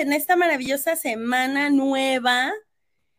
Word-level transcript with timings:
en 0.00 0.12
esta 0.12 0.36
maravillosa 0.36 0.96
semana 0.96 1.70
nueva, 1.70 2.52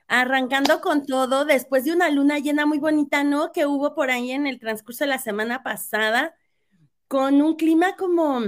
arrancando 0.07 0.81
con 0.81 1.05
todo, 1.05 1.45
después 1.45 1.85
de 1.85 1.93
una 1.93 2.09
luna 2.09 2.39
llena 2.39 2.65
muy 2.65 2.79
bonita, 2.79 3.23
¿no? 3.23 3.51
Que 3.51 3.65
hubo 3.65 3.95
por 3.95 4.11
ahí 4.11 4.31
en 4.31 4.47
el 4.47 4.59
transcurso 4.59 5.05
de 5.05 5.09
la 5.09 5.19
semana 5.19 5.63
pasada, 5.63 6.35
con 7.07 7.41
un 7.41 7.55
clima 7.55 7.95
como, 7.95 8.41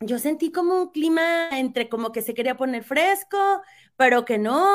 yo 0.00 0.18
sentí 0.18 0.52
como 0.52 0.74
un 0.80 0.90
clima 0.90 1.48
entre 1.50 1.88
como 1.88 2.12
que 2.12 2.22
se 2.22 2.34
quería 2.34 2.56
poner 2.56 2.84
fresco, 2.84 3.62
pero 3.96 4.24
que 4.24 4.38
no, 4.38 4.68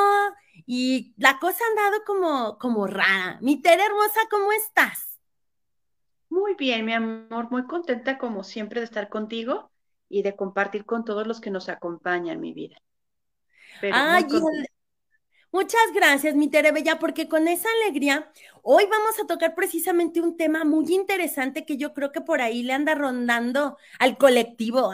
y 0.66 1.14
la 1.16 1.38
cosa 1.38 1.64
ha 1.64 1.68
andado 1.68 2.04
como, 2.04 2.58
como 2.58 2.86
rara. 2.86 3.38
Mi 3.40 3.60
Tere 3.62 3.84
hermosa, 3.84 4.20
¿cómo 4.30 4.52
estás? 4.52 5.18
Muy 6.28 6.54
bien, 6.54 6.84
mi 6.84 6.92
amor, 6.92 7.50
muy 7.50 7.64
contenta 7.66 8.18
como 8.18 8.44
siempre 8.44 8.80
de 8.80 8.84
estar 8.84 9.08
contigo 9.08 9.70
y 10.08 10.22
de 10.22 10.36
compartir 10.36 10.84
con 10.84 11.04
todos 11.04 11.26
los 11.26 11.40
que 11.40 11.50
nos 11.50 11.68
acompañan, 11.68 12.40
mi 12.40 12.52
vida. 12.52 12.76
Ay, 13.92 14.24
muchas 15.50 15.80
gracias, 15.94 16.34
mi 16.34 16.48
Tere 16.48 16.72
Bella, 16.72 16.98
porque 16.98 17.28
con 17.28 17.48
esa 17.48 17.68
alegría, 17.82 18.30
hoy 18.62 18.84
vamos 18.90 19.18
a 19.18 19.26
tocar 19.26 19.54
precisamente 19.54 20.20
un 20.20 20.36
tema 20.36 20.64
muy 20.64 20.94
interesante 20.94 21.64
que 21.64 21.76
yo 21.76 21.94
creo 21.94 22.12
que 22.12 22.20
por 22.20 22.40
ahí 22.40 22.62
le 22.62 22.72
anda 22.72 22.94
rondando 22.94 23.76
al 23.98 24.18
colectivo. 24.18 24.92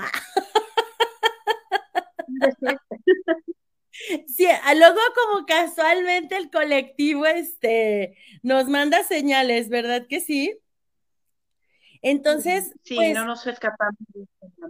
Sí, 4.27 4.47
luego 4.77 4.99
como 5.15 5.47
casualmente 5.47 6.37
el 6.37 6.51
colectivo 6.51 7.27
este, 7.27 8.17
nos 8.43 8.69
manda 8.69 9.03
señales, 9.05 9.69
¿verdad 9.69 10.07
que 10.09 10.21
sí? 10.21 10.59
Entonces, 12.03 12.75
sí, 12.83 12.97
pues, 12.97 13.15
no 13.15 13.25
nos 13.25 13.47
escapamos. 13.47 13.97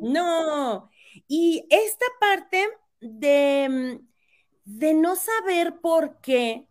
No, 0.00 0.90
y 1.26 1.66
esta 1.70 2.06
parte 2.20 2.68
de, 3.04 4.00
de 4.64 4.94
no 4.94 5.16
saber 5.16 5.80
por 5.80 6.20
qué 6.20 6.66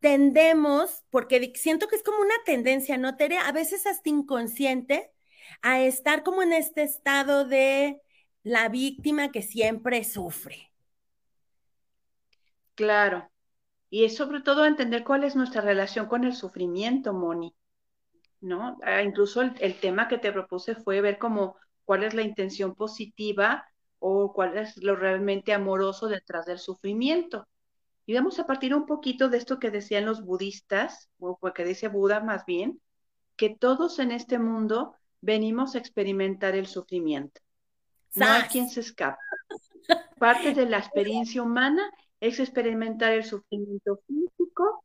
tendemos, 0.00 1.04
porque 1.10 1.52
siento 1.56 1.88
que 1.88 1.96
es 1.96 2.02
como 2.02 2.20
una 2.20 2.34
tendencia, 2.44 2.96
¿no, 2.98 3.16
Tere? 3.16 3.38
A 3.38 3.52
veces 3.52 3.86
hasta 3.86 4.08
inconsciente, 4.08 5.12
a 5.62 5.80
estar 5.80 6.22
como 6.22 6.42
en 6.42 6.52
este 6.52 6.82
estado 6.82 7.44
de 7.44 8.00
la 8.42 8.68
víctima 8.68 9.30
que 9.30 9.42
siempre 9.42 10.04
sufre. 10.04 10.72
Claro. 12.74 13.30
Y 13.90 14.04
es 14.04 14.16
sobre 14.16 14.40
todo 14.40 14.64
entender 14.64 15.04
cuál 15.04 15.24
es 15.24 15.36
nuestra 15.36 15.60
relación 15.60 16.06
con 16.06 16.24
el 16.24 16.34
sufrimiento, 16.34 17.12
Moni. 17.12 17.54
¿no? 18.40 18.78
Ah, 18.82 19.02
incluso 19.02 19.42
el, 19.42 19.80
tema 19.80 20.08
que 20.08 20.18
te 20.18 20.32
propuse 20.32 20.74
fue 20.74 21.00
ver 21.00 21.18
como 21.18 21.56
cuál 21.84 22.04
es 22.04 22.14
la 22.14 22.22
intención 22.22 22.74
positiva 22.74 23.66
o 24.00 24.32
cuál 24.32 24.58
es 24.58 24.76
lo 24.78 24.96
realmente 24.96 25.52
amoroso 25.52 26.08
detrás 26.08 26.46
del 26.46 26.58
sufrimiento. 26.58 27.46
Y 28.06 28.14
vamos 28.14 28.40
a 28.40 28.46
partir 28.46 28.74
un 28.74 28.86
poquito 28.86 29.28
de 29.28 29.38
esto 29.38 29.60
que 29.60 29.70
decían 29.70 30.04
los 30.04 30.24
budistas, 30.24 31.08
o 31.20 31.38
que 31.54 31.64
dice 31.64 31.86
Buda 31.86 32.20
más 32.20 32.44
bien, 32.44 32.80
que 33.36 33.50
todos 33.50 34.00
en 34.00 34.10
este 34.10 34.40
mundo 34.40 34.96
venimos 35.20 35.74
a 35.74 35.78
experimentar 35.78 36.56
el 36.56 36.66
sufrimiento. 36.66 37.40
No 38.16 38.26
hay 38.26 38.42
quien 38.42 38.68
se 38.68 38.80
escape. 38.80 39.22
Parte 40.18 40.52
de 40.54 40.66
la 40.66 40.78
experiencia 40.78 41.40
humana 41.40 41.88
es 42.18 42.40
experimentar 42.40 43.12
el 43.12 43.24
sufrimiento 43.24 44.00
físico, 44.08 44.84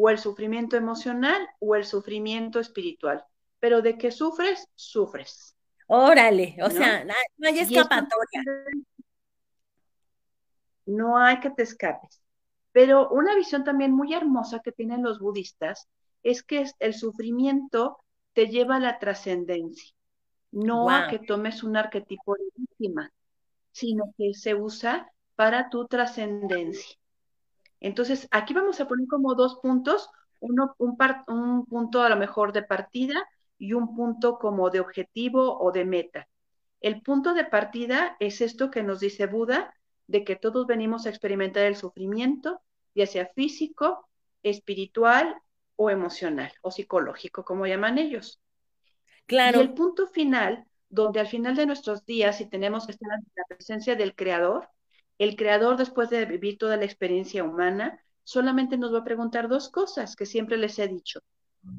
o 0.00 0.10
el 0.10 0.18
sufrimiento 0.18 0.76
emocional 0.76 1.48
o 1.58 1.74
el 1.74 1.84
sufrimiento 1.84 2.60
espiritual. 2.60 3.24
Pero 3.58 3.82
de 3.82 3.98
que 3.98 4.12
sufres, 4.12 4.68
sufres. 4.76 5.56
Órale, 5.88 6.56
o 6.62 6.68
sea, 6.68 7.04
no 7.04 7.48
hay 7.48 7.58
escapatoria. 7.60 8.44
No 10.84 11.18
hay 11.18 11.40
que 11.40 11.50
te 11.50 11.62
escapes. 11.62 12.20
Pero 12.72 13.08
una 13.10 13.34
visión 13.34 13.64
también 13.64 13.92
muy 13.92 14.12
hermosa 14.14 14.60
que 14.60 14.70
tienen 14.70 15.02
los 15.02 15.18
budistas 15.18 15.88
es 16.22 16.42
que 16.42 16.66
el 16.78 16.94
sufrimiento 16.94 17.98
te 18.34 18.48
lleva 18.48 18.76
a 18.76 18.80
la 18.80 18.98
trascendencia, 18.98 19.94
no 20.52 20.90
a 20.90 21.08
que 21.08 21.18
tomes 21.18 21.62
un 21.62 21.76
arquetipo 21.76 22.34
de 22.34 22.44
víctima, 22.54 23.10
sino 23.72 24.12
que 24.18 24.34
se 24.34 24.54
usa 24.54 25.10
para 25.36 25.70
tu 25.70 25.86
trascendencia. 25.86 26.98
Entonces, 27.80 28.28
aquí 28.30 28.52
vamos 28.52 28.80
a 28.80 28.86
poner 28.86 29.06
como 29.08 29.34
dos 29.34 29.58
puntos, 29.62 30.10
uno, 30.40 30.74
un, 30.78 30.96
un 31.28 31.64
punto 31.64 32.02
a 32.02 32.10
lo 32.10 32.16
mejor 32.16 32.52
de 32.52 32.62
partida 32.62 33.26
y 33.58 33.72
un 33.72 33.94
punto 33.94 34.38
como 34.38 34.70
de 34.70 34.80
objetivo 34.80 35.58
o 35.58 35.72
de 35.72 35.84
meta. 35.84 36.28
El 36.80 37.02
punto 37.02 37.34
de 37.34 37.44
partida 37.44 38.16
es 38.20 38.40
esto 38.40 38.70
que 38.70 38.82
nos 38.82 39.00
dice 39.00 39.26
Buda, 39.26 39.74
de 40.06 40.24
que 40.24 40.36
todos 40.36 40.66
venimos 40.66 41.06
a 41.06 41.10
experimentar 41.10 41.64
el 41.64 41.76
sufrimiento, 41.76 42.60
ya 42.94 43.06
sea 43.06 43.26
físico, 43.34 44.08
espiritual 44.42 45.36
o 45.76 45.90
emocional 45.90 46.52
o 46.62 46.70
psicológico, 46.70 47.44
como 47.44 47.66
llaman 47.66 47.98
ellos. 47.98 48.40
Claro. 49.26 49.58
Y 49.58 49.62
el 49.62 49.74
punto 49.74 50.06
final, 50.06 50.64
donde 50.88 51.20
al 51.20 51.26
final 51.26 51.54
de 51.56 51.66
nuestros 51.66 52.06
días, 52.06 52.38
si 52.38 52.48
tenemos 52.48 52.86
que 52.86 52.92
estar 52.92 53.10
en 53.12 53.26
la 53.36 53.44
presencia 53.48 53.94
del 53.94 54.14
Creador, 54.14 54.68
el 55.18 55.34
creador, 55.34 55.76
después 55.76 56.10
de 56.10 56.24
vivir 56.24 56.58
toda 56.58 56.76
la 56.76 56.84
experiencia 56.84 57.42
humana, 57.42 58.00
solamente 58.22 58.78
nos 58.78 58.94
va 58.94 59.00
a 59.00 59.04
preguntar 59.04 59.48
dos 59.48 59.68
cosas 59.68 60.14
que 60.14 60.26
siempre 60.26 60.56
les 60.56 60.78
he 60.78 60.86
dicho. 60.86 61.20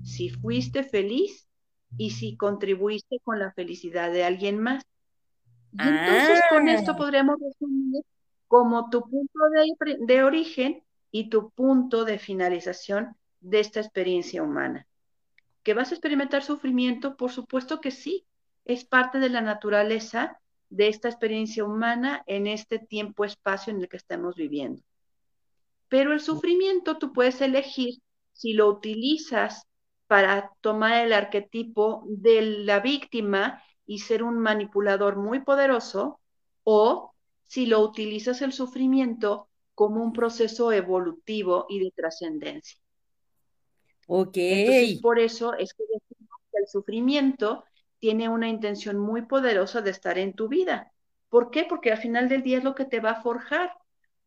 Si 0.03 0.29
fuiste 0.29 0.84
feliz 0.84 1.49
y 1.97 2.11
si 2.11 2.38
contribuiste 2.38 3.19
con 3.23 3.39
la 3.39 3.51
felicidad 3.51 4.11
de 4.11 4.23
alguien 4.23 4.59
más. 4.59 4.83
Y 5.73 5.81
entonces 5.81 6.41
con 6.50 6.67
esto 6.67 6.91
ah. 6.91 6.97
podríamos 6.97 7.38
resumir 7.39 8.03
como 8.47 8.89
tu 8.89 9.01
punto 9.01 9.39
de, 9.51 9.97
de 10.00 10.23
origen 10.23 10.83
y 11.11 11.29
tu 11.29 11.51
punto 11.51 12.05
de 12.05 12.19
finalización 12.19 13.16
de 13.39 13.59
esta 13.59 13.79
experiencia 13.79 14.44
humana. 14.44 14.88
¿Que 15.63 15.73
vas 15.73 15.91
a 15.91 15.95
experimentar 15.95 16.44
sufrimiento? 16.44 17.16
Por 17.16 17.31
supuesto 17.31 17.79
que 17.81 17.91
sí, 17.91 18.25
es 18.66 18.85
parte 18.85 19.19
de 19.19 19.29
la 19.29 19.41
naturaleza 19.41 20.39
de 20.69 20.88
esta 20.88 21.09
experiencia 21.09 21.66
humana 21.66 22.23
en 22.27 22.47
este 22.47 22.79
tiempo-espacio 22.79 23.73
en 23.73 23.81
el 23.81 23.89
que 23.89 23.97
estamos 23.97 24.35
viviendo. 24.35 24.81
Pero 25.88 26.13
el 26.13 26.19
sufrimiento 26.19 26.97
tú 26.97 27.11
puedes 27.11 27.41
elegir 27.41 27.95
si 28.33 28.53
lo 28.53 28.69
utilizas 28.69 29.66
para 30.09 30.52
tomar 30.62 31.06
el 31.06 31.14
arquetipo 31.14 32.03
de 32.08 32.42
la 32.42 32.80
víctima 32.80 33.62
y 33.86 34.00
ser 34.00 34.24
un 34.24 34.40
manipulador 34.40 35.18
muy 35.18 35.42
poderoso, 35.42 36.20
o 36.64 37.14
si 37.46 37.68
lo 37.68 37.81
utilizas 37.81 38.42
el 38.42 38.52
sufrimiento 38.52 39.50
como 39.75 40.03
un 40.03 40.12
proceso 40.12 40.72
evolutivo 40.72 41.68
y 41.69 41.80
de 41.80 41.92
trascendencia. 41.96 42.80
Ok. 44.07 44.38
Entonces, 44.38 45.00
por 45.00 45.19
eso 45.19 45.54
es 45.54 45.75
que 45.75 45.83
el 46.54 46.68
sufrimiento 46.68 47.63
tiene 48.00 48.30
una 48.30 48.50
intención 48.50 48.98
muy 48.98 49.28
poderosa 49.28 49.81
de 49.81 49.92
estar 49.92 50.18
en 50.18 50.33
tu 50.33 50.48
vida. 50.48 50.92
¿Por 51.30 51.51
qué? 51.51 51.66
Porque 51.69 51.92
al 51.92 52.00
final 52.00 52.30
del 52.30 52.42
día 52.42 52.57
es 52.57 52.63
lo 52.63 52.74
que 52.74 52.86
te 52.86 53.00
va 53.00 53.12
a 53.12 53.22
forjar. 53.22 53.74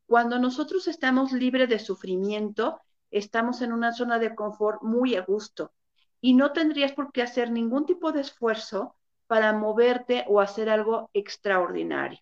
Cuando 0.07 0.39
nosotros 0.39 0.87
estamos 0.87 1.33
libres 1.33 1.69
de 1.69 1.81
sufrimiento, 1.81 2.81
estamos 3.11 3.63
en 3.63 3.73
una 3.73 3.93
zona 3.93 4.21
de 4.21 4.37
confort 4.37 4.81
muy 4.83 5.17
a 5.17 5.23
gusto 5.23 5.73
y 6.23 6.33
no 6.33 6.53
tendrías 6.53 6.93
por 6.93 7.13
qué 7.13 7.21
hacer 7.21 7.51
ningún 7.51 7.85
tipo 7.85 8.13
de 8.13 8.23
esfuerzo 8.23 8.97
para 9.27 9.53
moverte 9.53 10.25
o 10.29 10.41
hacer 10.41 10.71
algo 10.71 11.11
extraordinario. 11.13 12.21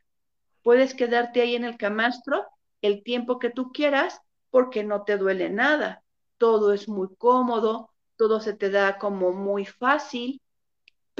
Puedes 0.65 0.95
quedarte 0.95 1.41
ahí 1.41 1.55
en 1.55 1.63
el 1.63 1.77
camastro 1.77 2.45
el 2.83 3.05
tiempo 3.05 3.39
que 3.39 3.51
tú 3.51 3.71
quieras 3.71 4.21
porque 4.51 4.83
no 4.83 5.05
te 5.05 5.17
duele 5.17 5.51
nada. 5.51 6.03
Todo 6.39 6.73
es 6.73 6.89
muy 6.89 7.15
cómodo, 7.17 7.91
todo 8.17 8.41
se 8.41 8.55
te 8.55 8.71
da 8.71 8.99
como 8.99 9.33
muy 9.33 9.65
fácil 9.65 10.41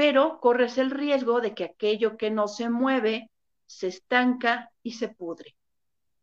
pero 0.01 0.41
corres 0.41 0.79
el 0.79 0.91
riesgo 0.91 1.43
de 1.43 1.55
que 1.55 1.65
aquello 1.65 2.17
que 2.17 2.31
no 2.31 2.49
se 2.49 2.71
mueve 2.71 3.31
se 3.67 3.89
estanca 3.89 4.73
y 4.83 4.93
se 4.93 5.09
pudre. 5.09 5.55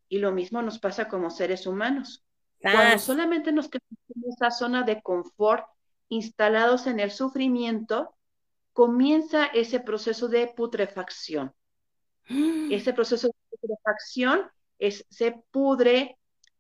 Y 0.10 0.18
lo 0.18 0.32
mismo 0.32 0.64
nos 0.64 0.80
pasa 0.80 1.08
como 1.08 1.30
seres 1.30 1.68
humanos. 1.68 2.24
Cuando 2.60 2.98
solamente 2.98 3.52
nos 3.52 3.70
quedamos 3.70 4.00
en 4.16 4.32
esa 4.32 4.50
zona 4.50 4.82
de 4.82 5.00
confort, 5.04 5.64
instalados 6.10 6.88
en 6.88 7.00
el 7.00 7.12
sufrimiento, 7.12 8.16
comienza 8.74 9.46
ese 9.48 9.80
proceso 9.80 10.28
de 10.28 10.48
putrefacción. 10.48 11.54
Ese 12.72 12.94
proceso 12.94 13.28
de 13.28 13.34
putrefacción 13.50 14.42
es, 14.78 15.06
se 15.10 15.32
pudre 15.52 16.18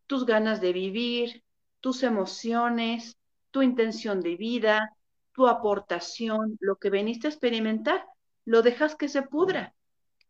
tus 0.07 0.25
ganas 0.25 0.61
de 0.61 0.73
vivir, 0.73 1.43
tus 1.79 2.03
emociones, 2.03 3.17
tu 3.51 3.61
intención 3.61 4.21
de 4.21 4.35
vida, 4.35 4.95
tu 5.33 5.47
aportación, 5.47 6.57
lo 6.59 6.77
que 6.77 6.89
veniste 6.89 7.27
a 7.27 7.29
experimentar, 7.29 8.05
lo 8.45 8.61
dejas 8.61 8.95
que 8.95 9.09
se 9.09 9.21
pudra. 9.21 9.75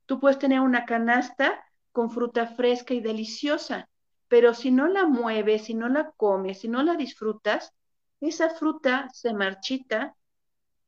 Tú 0.06 0.20
puedes 0.20 0.40
tener 0.40 0.60
una 0.60 0.86
canasta 0.86 1.64
con 1.92 2.12
fruta 2.12 2.48
fresca 2.48 2.94
y 2.94 3.00
deliciosa, 3.00 3.90
pero 4.28 4.54
si 4.54 4.72
no 4.72 4.88
la 4.88 5.06
mueves, 5.06 5.66
si 5.66 5.74
no 5.74 5.88
la 5.88 6.12
comes, 6.18 6.60
si 6.60 6.68
no 6.68 6.84
la 6.84 6.96
disfrutas, 6.96 7.74
esa 8.22 8.50
fruta 8.50 9.10
se 9.14 9.34
marchita, 9.34 10.16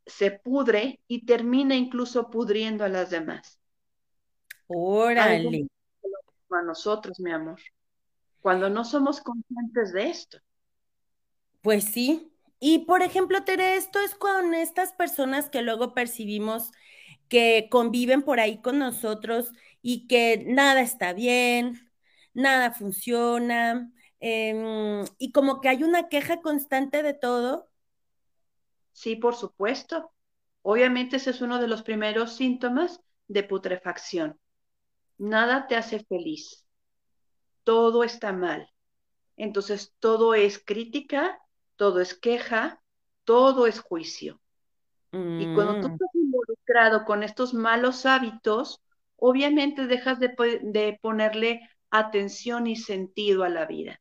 se 0.05 0.31
pudre 0.31 0.99
y 1.07 1.25
termina 1.25 1.75
incluso 1.75 2.29
pudriendo 2.29 2.83
a 2.83 2.89
las 2.89 3.09
demás. 3.09 3.59
Órale. 4.67 5.67
a 6.51 6.61
nosotros, 6.63 7.19
mi 7.19 7.31
amor, 7.31 7.59
cuando 8.41 8.69
no 8.69 8.83
somos 8.83 9.21
conscientes 9.21 9.93
de 9.93 10.09
esto. 10.09 10.39
Pues 11.61 11.83
sí. 11.83 12.31
Y 12.59 12.79
por 12.79 13.01
ejemplo, 13.01 13.43
Tere, 13.43 13.75
esto 13.75 13.99
es 13.99 14.15
con 14.15 14.53
estas 14.53 14.93
personas 14.93 15.49
que 15.49 15.61
luego 15.61 15.93
percibimos 15.93 16.71
que 17.29 17.67
conviven 17.69 18.23
por 18.23 18.39
ahí 18.39 18.61
con 18.61 18.79
nosotros 18.79 19.51
y 19.81 20.07
que 20.07 20.43
nada 20.47 20.81
está 20.81 21.13
bien, 21.13 21.89
nada 22.33 22.71
funciona, 22.71 23.91
em, 24.19 25.05
y 25.17 25.31
como 25.31 25.61
que 25.61 25.69
hay 25.69 25.83
una 25.83 26.09
queja 26.09 26.41
constante 26.41 27.03
de 27.03 27.13
todo. 27.13 27.69
Sí, 28.91 29.15
por 29.15 29.35
supuesto. 29.35 30.11
Obviamente 30.61 31.17
ese 31.17 31.31
es 31.31 31.41
uno 31.41 31.59
de 31.59 31.67
los 31.67 31.83
primeros 31.83 32.35
síntomas 32.35 33.01
de 33.27 33.43
putrefacción. 33.43 34.39
Nada 35.17 35.67
te 35.67 35.75
hace 35.75 36.03
feliz. 36.03 36.65
Todo 37.63 38.03
está 38.03 38.33
mal. 38.33 38.69
Entonces 39.37 39.93
todo 39.99 40.33
es 40.33 40.61
crítica, 40.63 41.39
todo 41.77 42.01
es 42.01 42.13
queja, 42.13 42.81
todo 43.23 43.67
es 43.67 43.79
juicio. 43.79 44.41
Y 45.11 45.55
cuando 45.55 45.81
tú 45.81 45.89
mm. 45.89 45.91
estás 45.93 46.09
involucrado 46.13 47.05
con 47.05 47.23
estos 47.23 47.53
malos 47.53 48.05
hábitos, 48.05 48.81
obviamente 49.15 49.87
dejas 49.87 50.19
de, 50.19 50.35
de, 50.61 50.99
ponerle 51.01 51.61
atención 51.89 52.67
y 52.67 52.75
sentido 52.75 53.43
a 53.43 53.49
la 53.49 53.65
vida. 53.65 53.99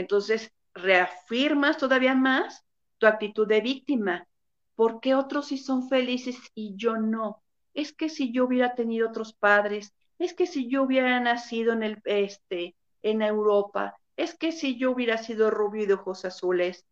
Entonces, 0.00 0.50
reafirmas 0.74 1.76
todavía 1.76 2.14
más 2.14 2.64
tu 2.98 3.06
actitud 3.06 3.46
de 3.46 3.60
víctima. 3.60 4.26
¿Por 4.74 5.00
qué 5.00 5.14
otros 5.14 5.48
sí 5.48 5.58
son 5.58 5.88
felices 5.88 6.38
y 6.54 6.74
yo 6.76 6.96
no? 6.96 7.42
Es 7.74 7.92
que 7.92 8.08
si 8.08 8.32
yo 8.32 8.46
hubiera 8.46 8.74
tenido 8.74 9.08
otros 9.08 9.34
padres, 9.34 9.92
es 10.18 10.32
que 10.34 10.46
si 10.46 10.68
yo 10.68 10.82
hubiera 10.82 11.20
nacido 11.20 11.72
en 11.72 11.82
el 11.82 12.00
este 12.04 12.76
en 13.02 13.22
Europa, 13.22 13.94
es 14.16 14.36
que 14.36 14.52
si 14.52 14.78
yo 14.78 14.90
hubiera 14.90 15.18
sido 15.18 15.50
rubio 15.50 15.82
y 15.82 15.86
de 15.86 15.94
ojos 15.94 16.24
azules, 16.24 16.86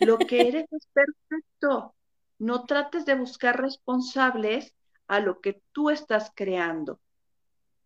lo 0.00 0.26
que 0.26 0.48
eres 0.48 0.66
es 0.72 0.86
perfecto. 0.92 1.94
No 2.38 2.64
trates 2.66 3.06
de 3.06 3.14
buscar 3.14 3.60
responsables 3.60 4.74
a 5.06 5.20
lo 5.20 5.40
que 5.40 5.62
tú 5.72 5.90
estás 5.90 6.32
creando. 6.34 7.00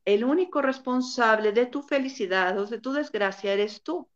El 0.05 0.25
único 0.25 0.63
responsable 0.63 1.53
de 1.53 1.67
tu 1.67 1.83
felicidad 1.83 2.59
o 2.59 2.67
de 2.67 2.81
tu 2.81 2.93
desgracia 2.93 3.53
eres 3.53 3.83
tú. 3.83 4.09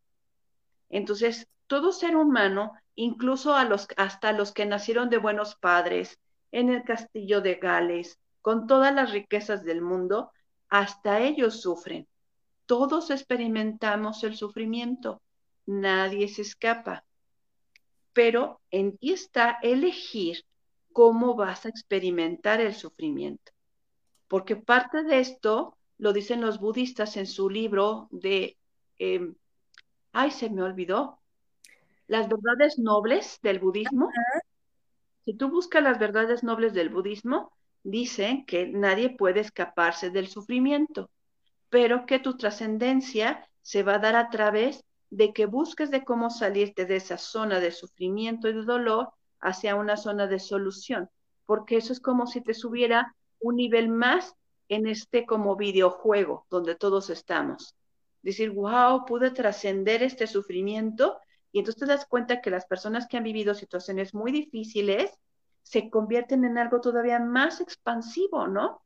Entonces, 0.91 1.49
todo 1.67 1.93
ser 1.93 2.17
humano, 2.17 2.73
incluso 2.97 3.55
hasta 3.55 4.33
los 4.33 4.53
que 4.53 4.67
nacieron 4.67 5.09
de 5.09 5.19
buenos 5.19 5.55
padres, 5.55 6.19
en 6.53 6.69
el 6.69 6.83
castillo 6.83 7.41
de 7.41 7.55
Gales, 7.55 8.19
con 8.43 8.67
todas 8.67 8.95
las 8.95 9.13
riquezas 9.13 9.65
del 9.65 9.81
mundo, 9.81 10.33
hasta 10.69 11.21
ellos 11.21 11.61
sufren. 11.61 12.09
Todos 12.67 13.11
experimentamos 13.11 14.23
el 14.25 14.37
sufrimiento, 14.37 15.23
nadie 15.67 16.29
se 16.29 16.43
escapa. 16.43 17.05
Pero 18.13 18.61
en 18.71 18.97
ti 18.99 19.13
está 19.13 19.59
elegir 19.63 20.45
cómo 20.93 21.35
vas 21.35 21.67
a 21.67 21.69
experimentar 21.69 22.61
el 22.61 22.75
sufrimiento. 22.75 23.53
Porque 24.29 24.57
parte 24.57 25.03
de 25.03 25.21
esto 25.21 25.77
lo 25.99 26.13
dicen 26.13 26.41
los 26.41 26.59
budistas 26.59 27.17
en 27.17 27.27
su 27.27 27.51
libro 27.51 28.09
de, 28.11 28.57
em, 28.99 29.35
ay, 30.13 30.31
se 30.31 30.51
me 30.51 30.63
olvidó, 30.63 31.19
las 32.07 32.29
verdades 32.29 32.79
nobles 32.79 33.39
del 33.43 33.59
budismo. 33.59 34.11
Si 35.23 35.35
tú 35.35 35.51
buscas 35.51 35.83
las 35.83 35.99
verdades 35.99 36.43
nobles 36.43 36.73
del 36.73 36.89
budismo, 36.89 37.53
dicen 37.83 38.45
que 38.47 38.67
nadie 38.67 39.11
puede 39.11 39.41
escaparse 39.41 40.11
del 40.11 40.29
sufrimiento 40.29 41.11
pero 41.71 42.05
que 42.05 42.19
tu 42.19 42.37
trascendencia 42.37 43.49
se 43.63 43.83
va 43.83 43.95
a 43.95 43.99
dar 43.99 44.17
a 44.17 44.29
través 44.29 44.85
de 45.09 45.33
que 45.33 45.47
busques 45.47 45.91
de 45.91 46.05
cómo 46.05 46.29
salirte 46.29 46.85
de 46.85 46.97
esa 46.97 47.17
zona 47.17 47.61
de 47.61 47.71
sufrimiento 47.71 48.49
y 48.49 48.53
de 48.53 48.65
dolor 48.65 49.11
hacia 49.41 49.77
una 49.77 49.97
zona 49.97 50.27
de 50.27 50.39
solución, 50.39 51.09
porque 51.47 51.77
eso 51.77 51.93
es 51.93 52.01
como 52.01 52.27
si 52.27 52.43
te 52.43 52.55
subiera 52.55 53.15
un 53.41 53.57
nivel 53.57 53.89
más 53.89 54.35
en 54.69 54.87
este 54.87 55.25
como 55.25 55.57
videojuego 55.57 56.47
donde 56.51 56.75
todos 56.75 57.09
estamos. 57.11 57.75
Decir, 58.23 58.51
wow, 58.51 59.05
pude 59.07 59.31
trascender 59.31 60.03
este 60.03 60.27
sufrimiento 60.27 61.19
y 61.53 61.59
entonces 61.59 61.81
te 61.81 61.87
das 61.87 62.07
cuenta 62.07 62.41
que 62.41 62.51
las 62.51 62.67
personas 62.67 63.07
que 63.09 63.17
han 63.17 63.25
vivido 63.25 63.55
situaciones 63.55 64.15
muy 64.15 64.31
difíciles 64.31 65.11
se 65.63 65.91
convierten 65.91 66.45
en 66.45 66.59
algo 66.59 66.81
todavía 66.81 67.19
más 67.19 67.61
expansivo, 67.61 68.47
¿no? 68.47 68.83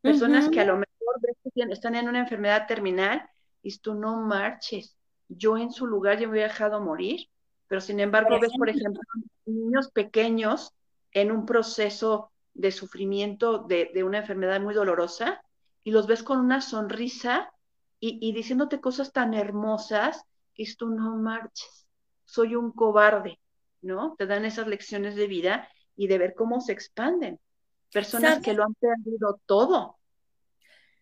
Personas 0.00 0.48
que 0.48 0.60
a 0.60 0.64
lo 0.64 0.74
mejor 0.74 1.70
están 1.70 1.94
en 1.94 2.08
una 2.08 2.20
enfermedad 2.20 2.66
terminal 2.66 3.28
y 3.62 3.78
tú 3.78 3.94
no 3.94 4.20
marches. 4.20 4.96
Yo 5.28 5.56
en 5.56 5.72
su 5.72 5.86
lugar 5.86 6.18
ya 6.18 6.26
me 6.26 6.32
hubiera 6.32 6.48
dejado 6.48 6.80
morir, 6.80 7.28
pero 7.68 7.80
sin 7.80 8.00
embargo 8.00 8.38
ves, 8.38 8.52
por 8.58 8.68
ejemplo, 8.68 9.00
niños 9.46 9.90
pequeños 9.90 10.74
en 11.12 11.32
un 11.32 11.46
proceso 11.46 12.30
de 12.52 12.70
sufrimiento 12.70 13.58
de, 13.58 14.04
una 14.04 14.18
enfermedad 14.18 14.60
muy 14.60 14.74
dolorosa 14.74 15.42
y 15.82 15.90
los 15.90 16.06
ves 16.06 16.22
con 16.22 16.38
una 16.38 16.60
sonrisa 16.60 17.52
y, 18.06 18.32
diciéndote 18.32 18.80
cosas 18.80 19.12
tan 19.12 19.34
hermosas 19.34 20.24
que 20.54 20.64
tú 20.76 20.88
no 20.88 21.16
marches, 21.16 21.86
soy 22.24 22.54
un 22.54 22.72
cobarde, 22.72 23.40
¿no? 23.80 24.14
Te 24.18 24.26
dan 24.26 24.44
esas 24.44 24.66
lecciones 24.66 25.14
de 25.14 25.26
vida 25.26 25.68
y 25.96 26.06
de 26.06 26.18
ver 26.18 26.34
cómo 26.34 26.60
se 26.60 26.72
expanden. 26.72 27.40
Personas 27.92 28.40
que 28.40 28.52
lo 28.52 28.64
han 28.64 28.74
perdido 28.74 29.40
todo, 29.46 29.98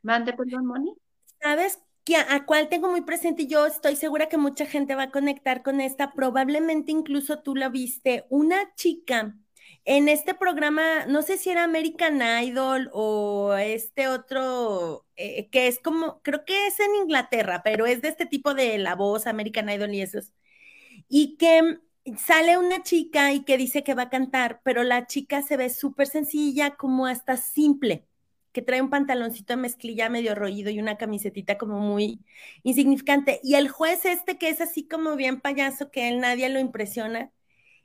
Mande, 0.02 0.32
perdón, 0.32 0.66
Moni. 0.66 0.94
¿Sabes 1.40 1.80
que 2.04 2.16
a, 2.16 2.44
cuál 2.44 2.68
tengo 2.68 2.88
muy 2.88 3.02
presente? 3.02 3.46
Yo 3.46 3.66
estoy 3.66 3.96
segura 3.96 4.28
que 4.28 4.36
mucha 4.36 4.66
gente 4.66 4.94
va 4.94 5.04
a 5.04 5.10
conectar 5.10 5.62
con 5.62 5.80
esta. 5.80 6.12
Probablemente 6.12 6.90
incluso 6.90 7.40
tú 7.40 7.54
la 7.54 7.68
viste. 7.68 8.26
Una 8.28 8.74
chica 8.74 9.36
en 9.84 10.08
este 10.08 10.34
programa, 10.34 11.06
no 11.06 11.22
sé 11.22 11.38
si 11.38 11.50
era 11.50 11.64
American 11.64 12.20
Idol 12.44 12.90
o 12.92 13.54
este 13.54 14.08
otro, 14.08 15.06
eh, 15.16 15.48
que 15.50 15.66
es 15.68 15.80
como, 15.80 16.22
creo 16.22 16.44
que 16.44 16.66
es 16.68 16.78
en 16.80 16.94
Inglaterra, 17.02 17.62
pero 17.64 17.86
es 17.86 18.02
de 18.02 18.08
este 18.08 18.26
tipo 18.26 18.54
de 18.54 18.78
La 18.78 18.94
Voz, 18.94 19.26
American 19.26 19.68
Idol 19.70 19.92
y 19.94 20.02
esos. 20.02 20.32
Y 21.08 21.36
que 21.36 21.78
sale 22.18 22.58
una 22.58 22.82
chica 22.82 23.32
y 23.32 23.44
que 23.44 23.56
dice 23.58 23.84
que 23.84 23.94
va 23.94 24.04
a 24.04 24.10
cantar, 24.10 24.60
pero 24.64 24.82
la 24.84 25.06
chica 25.06 25.42
se 25.42 25.56
ve 25.56 25.70
súper 25.70 26.06
sencilla, 26.08 26.76
como 26.76 27.06
hasta 27.06 27.36
simple 27.36 28.06
que 28.52 28.62
trae 28.62 28.82
un 28.82 28.90
pantaloncito 28.90 29.54
de 29.54 29.56
mezclilla 29.58 30.10
medio 30.10 30.34
roído 30.34 30.70
y 30.70 30.78
una 30.78 30.98
camisetita 30.98 31.56
como 31.58 31.78
muy 31.80 32.20
insignificante. 32.62 33.40
Y 33.42 33.54
el 33.54 33.68
juez 33.68 34.04
este 34.04 34.38
que 34.38 34.48
es 34.50 34.60
así 34.60 34.86
como 34.86 35.16
bien 35.16 35.40
payaso, 35.40 35.90
que 35.90 36.08
él 36.08 36.20
nadie 36.20 36.48
lo 36.50 36.60
impresiona, 36.60 37.32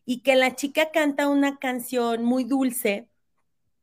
y 0.08 0.22
que 0.24 0.36
la 0.38 0.56
chica 0.56 0.92
canta 0.92 1.30
una 1.30 1.60
canción 1.60 2.26
muy 2.26 2.46
dulce, 2.46 3.10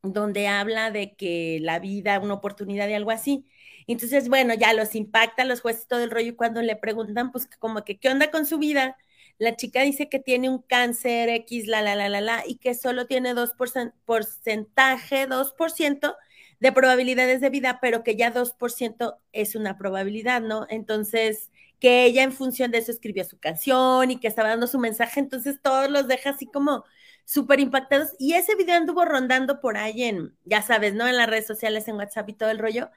donde 0.02 0.48
habla 0.48 0.90
de 0.90 1.14
que 1.16 1.58
la 1.62 1.78
vida, 1.78 2.20
una 2.20 2.34
oportunidad 2.34 2.88
y 2.88 2.94
algo 2.94 3.10
así. 3.10 3.46
Entonces, 3.86 4.28
bueno, 4.28 4.54
ya 4.54 4.72
los 4.74 4.94
impacta 4.94 5.44
los 5.44 5.60
jueces 5.62 5.86
todo 5.88 6.04
el 6.04 6.10
rollo 6.10 6.28
y 6.30 6.36
cuando 6.36 6.62
le 6.62 6.76
preguntan, 6.76 7.32
pues 7.32 7.48
como 7.58 7.84
que, 7.84 7.98
¿qué 7.98 8.10
onda 8.10 8.30
con 8.30 8.46
su 8.46 8.58
vida? 8.58 8.96
La 9.38 9.56
chica 9.56 9.82
dice 9.82 10.08
que 10.08 10.18
tiene 10.20 10.48
un 10.50 10.60
cáncer 10.62 11.28
X, 11.30 11.66
la, 11.66 11.82
la, 11.82 11.96
la, 11.96 12.08
la, 12.08 12.20
la, 12.20 12.44
y 12.46 12.56
que 12.56 12.74
solo 12.74 13.06
tiene 13.06 13.34
2% 13.34 13.94
porcentaje, 14.04 15.26
2% 15.26 16.16
de 16.60 16.72
probabilidades 16.72 17.40
de 17.40 17.50
vida, 17.50 17.78
pero 17.82 18.02
que 18.04 18.16
ya 18.16 18.30
2% 18.30 19.18
es 19.32 19.54
una 19.56 19.76
probabilidad, 19.78 20.40
¿no? 20.42 20.66
Entonces, 20.70 21.50
que 21.80 22.04
ella 22.04 22.22
en 22.22 22.32
función 22.32 22.70
de 22.70 22.78
eso 22.78 22.92
escribió 22.92 23.24
su 23.24 23.38
canción 23.38 24.10
y 24.10 24.18
que 24.20 24.28
estaba 24.28 24.48
dando 24.50 24.66
su 24.66 24.78
mensaje, 24.78 25.20
entonces 25.20 25.60
todos 25.62 25.90
los 25.90 26.08
deja 26.08 26.30
así 26.30 26.46
como 26.46 26.84
súper 27.24 27.60
impactados. 27.60 28.10
Y 28.18 28.34
ese 28.34 28.54
video 28.56 28.76
anduvo 28.76 29.04
rondando 29.04 29.60
por 29.60 29.76
ahí 29.76 30.04
en, 30.04 30.36
ya 30.44 30.62
sabes, 30.62 30.94
¿no? 30.94 31.06
En 31.08 31.16
las 31.16 31.28
redes 31.28 31.46
sociales, 31.46 31.88
en 31.88 31.96
WhatsApp 31.96 32.28
y 32.28 32.34
todo 32.34 32.50
el 32.50 32.58
rollo. 32.58 32.90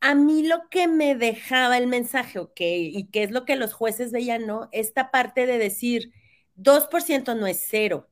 A 0.00 0.14
mí 0.14 0.46
lo 0.46 0.68
que 0.70 0.88
me 0.88 1.14
dejaba 1.16 1.78
el 1.78 1.86
mensaje, 1.88 2.38
ok, 2.38 2.60
y 2.60 3.08
que 3.10 3.24
es 3.24 3.30
lo 3.32 3.44
que 3.44 3.56
los 3.56 3.72
jueces 3.74 4.12
veían, 4.12 4.46
¿no? 4.46 4.68
Esta 4.72 5.10
parte 5.10 5.46
de 5.46 5.58
decir, 5.58 6.12
2% 6.56 7.34
no 7.34 7.46
es 7.46 7.64
cero. 7.68 8.08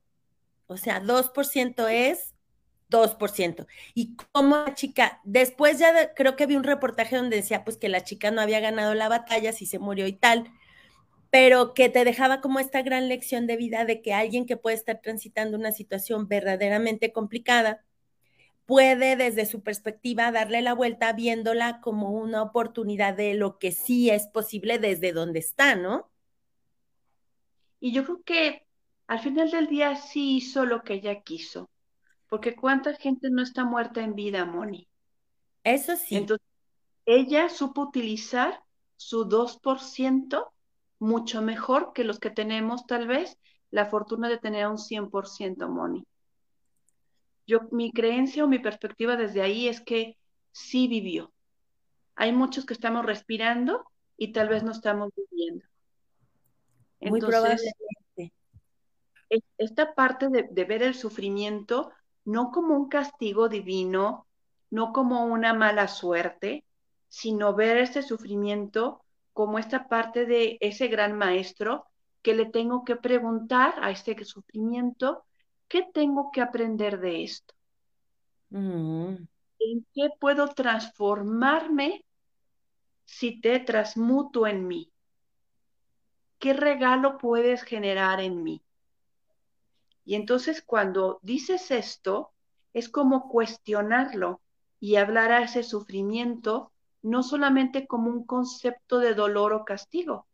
O 0.66 0.76
sea, 0.76 1.00
2% 1.00 1.88
es 1.88 2.34
2%. 2.88 3.66
Y 3.94 4.16
como 4.32 4.56
la 4.56 4.74
chica, 4.74 5.20
después 5.24 5.78
ya 5.78 6.14
creo 6.14 6.36
que 6.36 6.46
vi 6.46 6.56
un 6.56 6.64
reportaje 6.64 7.16
donde 7.16 7.36
decía 7.36 7.64
pues 7.64 7.76
que 7.76 7.88
la 7.88 8.04
chica 8.04 8.30
no 8.30 8.40
había 8.40 8.60
ganado 8.60 8.94
la 8.94 9.08
batalla, 9.08 9.52
si 9.52 9.66
se 9.66 9.78
murió 9.78 10.06
y 10.06 10.12
tal, 10.12 10.50
pero 11.30 11.74
que 11.74 11.88
te 11.88 12.04
dejaba 12.04 12.40
como 12.40 12.60
esta 12.60 12.82
gran 12.82 13.08
lección 13.08 13.46
de 13.46 13.56
vida 13.56 13.84
de 13.84 14.02
que 14.02 14.14
alguien 14.14 14.46
que 14.46 14.56
puede 14.56 14.76
estar 14.76 15.00
transitando 15.02 15.56
una 15.56 15.72
situación 15.72 16.28
verdaderamente 16.28 17.12
complicada 17.12 17.84
puede 18.64 19.16
desde 19.16 19.46
su 19.46 19.62
perspectiva 19.62 20.32
darle 20.32 20.60
la 20.60 20.74
vuelta 20.74 21.12
viéndola 21.12 21.80
como 21.80 22.10
una 22.10 22.42
oportunidad 22.42 23.16
de 23.16 23.34
lo 23.34 23.58
que 23.58 23.70
sí 23.72 24.10
es 24.10 24.26
posible 24.26 24.78
desde 24.78 25.12
donde 25.12 25.38
está, 25.38 25.76
¿no? 25.76 26.10
Y 27.78 27.92
yo 27.92 28.04
creo 28.04 28.22
que 28.24 28.66
al 29.06 29.20
final 29.20 29.50
del 29.50 29.68
día 29.68 29.94
sí 29.94 30.36
hizo 30.38 30.64
lo 30.64 30.82
que 30.82 30.94
ella 30.94 31.22
quiso 31.22 31.70
porque 32.28 32.56
cuánta 32.56 32.94
gente 32.94 33.30
no 33.30 33.42
está 33.42 33.64
muerta 33.64 34.02
en 34.02 34.14
vida, 34.14 34.44
Moni. 34.44 34.88
Eso 35.64 35.96
sí. 35.96 36.16
Entonces, 36.16 36.46
ella 37.04 37.48
supo 37.48 37.82
utilizar 37.82 38.62
su 38.96 39.28
2% 39.28 40.52
mucho 40.98 41.42
mejor 41.42 41.92
que 41.92 42.04
los 42.04 42.18
que 42.18 42.30
tenemos 42.30 42.86
tal 42.86 43.06
vez 43.06 43.38
la 43.70 43.86
fortuna 43.86 44.28
de 44.28 44.38
tener 44.38 44.66
un 44.66 44.78
100% 44.78 45.68
money. 45.68 46.04
Yo, 47.46 47.60
mi 47.70 47.92
creencia 47.92 48.44
o 48.44 48.48
mi 48.48 48.58
perspectiva 48.58 49.16
desde 49.16 49.42
ahí 49.42 49.68
es 49.68 49.80
que 49.80 50.16
sí 50.52 50.88
vivió. 50.88 51.32
Hay 52.16 52.32
muchos 52.32 52.64
que 52.64 52.74
estamos 52.74 53.04
respirando 53.04 53.84
y 54.16 54.32
tal 54.32 54.48
vez 54.48 54.62
no 54.62 54.72
estamos 54.72 55.10
viviendo. 55.14 55.64
Muy 57.00 57.20
probablemente. 57.20 58.32
Esta 59.58 59.94
parte 59.94 60.28
de, 60.28 60.48
de 60.50 60.64
ver 60.64 60.82
el 60.82 60.94
sufrimiento 60.94 61.92
no 62.26 62.50
como 62.50 62.76
un 62.76 62.88
castigo 62.88 63.48
divino, 63.48 64.26
no 64.70 64.92
como 64.92 65.24
una 65.24 65.54
mala 65.54 65.88
suerte, 65.88 66.64
sino 67.08 67.54
ver 67.54 67.78
este 67.78 68.02
sufrimiento 68.02 69.02
como 69.32 69.58
esta 69.58 69.88
parte 69.88 70.26
de 70.26 70.58
ese 70.60 70.88
gran 70.88 71.16
maestro 71.16 71.86
que 72.22 72.34
le 72.34 72.46
tengo 72.46 72.84
que 72.84 72.96
preguntar 72.96 73.74
a 73.80 73.90
este 73.90 74.22
sufrimiento, 74.24 75.24
¿qué 75.68 75.86
tengo 75.94 76.30
que 76.32 76.40
aprender 76.40 76.98
de 76.98 77.22
esto? 77.22 77.54
Mm. 78.50 79.14
¿En 79.60 79.86
qué 79.94 80.10
puedo 80.18 80.48
transformarme 80.48 82.04
si 83.04 83.40
te 83.40 83.60
transmuto 83.60 84.46
en 84.48 84.66
mí? 84.66 84.90
¿Qué 86.40 86.52
regalo 86.52 87.18
puedes 87.18 87.62
generar 87.62 88.20
en 88.20 88.42
mí? 88.42 88.62
Y 90.06 90.14
entonces 90.14 90.62
cuando 90.62 91.18
dices 91.22 91.70
esto, 91.70 92.30
es 92.72 92.88
como 92.88 93.28
cuestionarlo 93.28 94.40
y 94.80 94.96
hablar 94.96 95.32
a 95.32 95.42
ese 95.42 95.62
sufrimiento 95.62 96.72
no 97.02 97.22
solamente 97.22 97.86
como 97.86 98.10
un 98.10 98.24
concepto 98.24 98.98
de 98.98 99.14
dolor 99.14 99.52
o 99.52 99.64
castigo, 99.64 100.26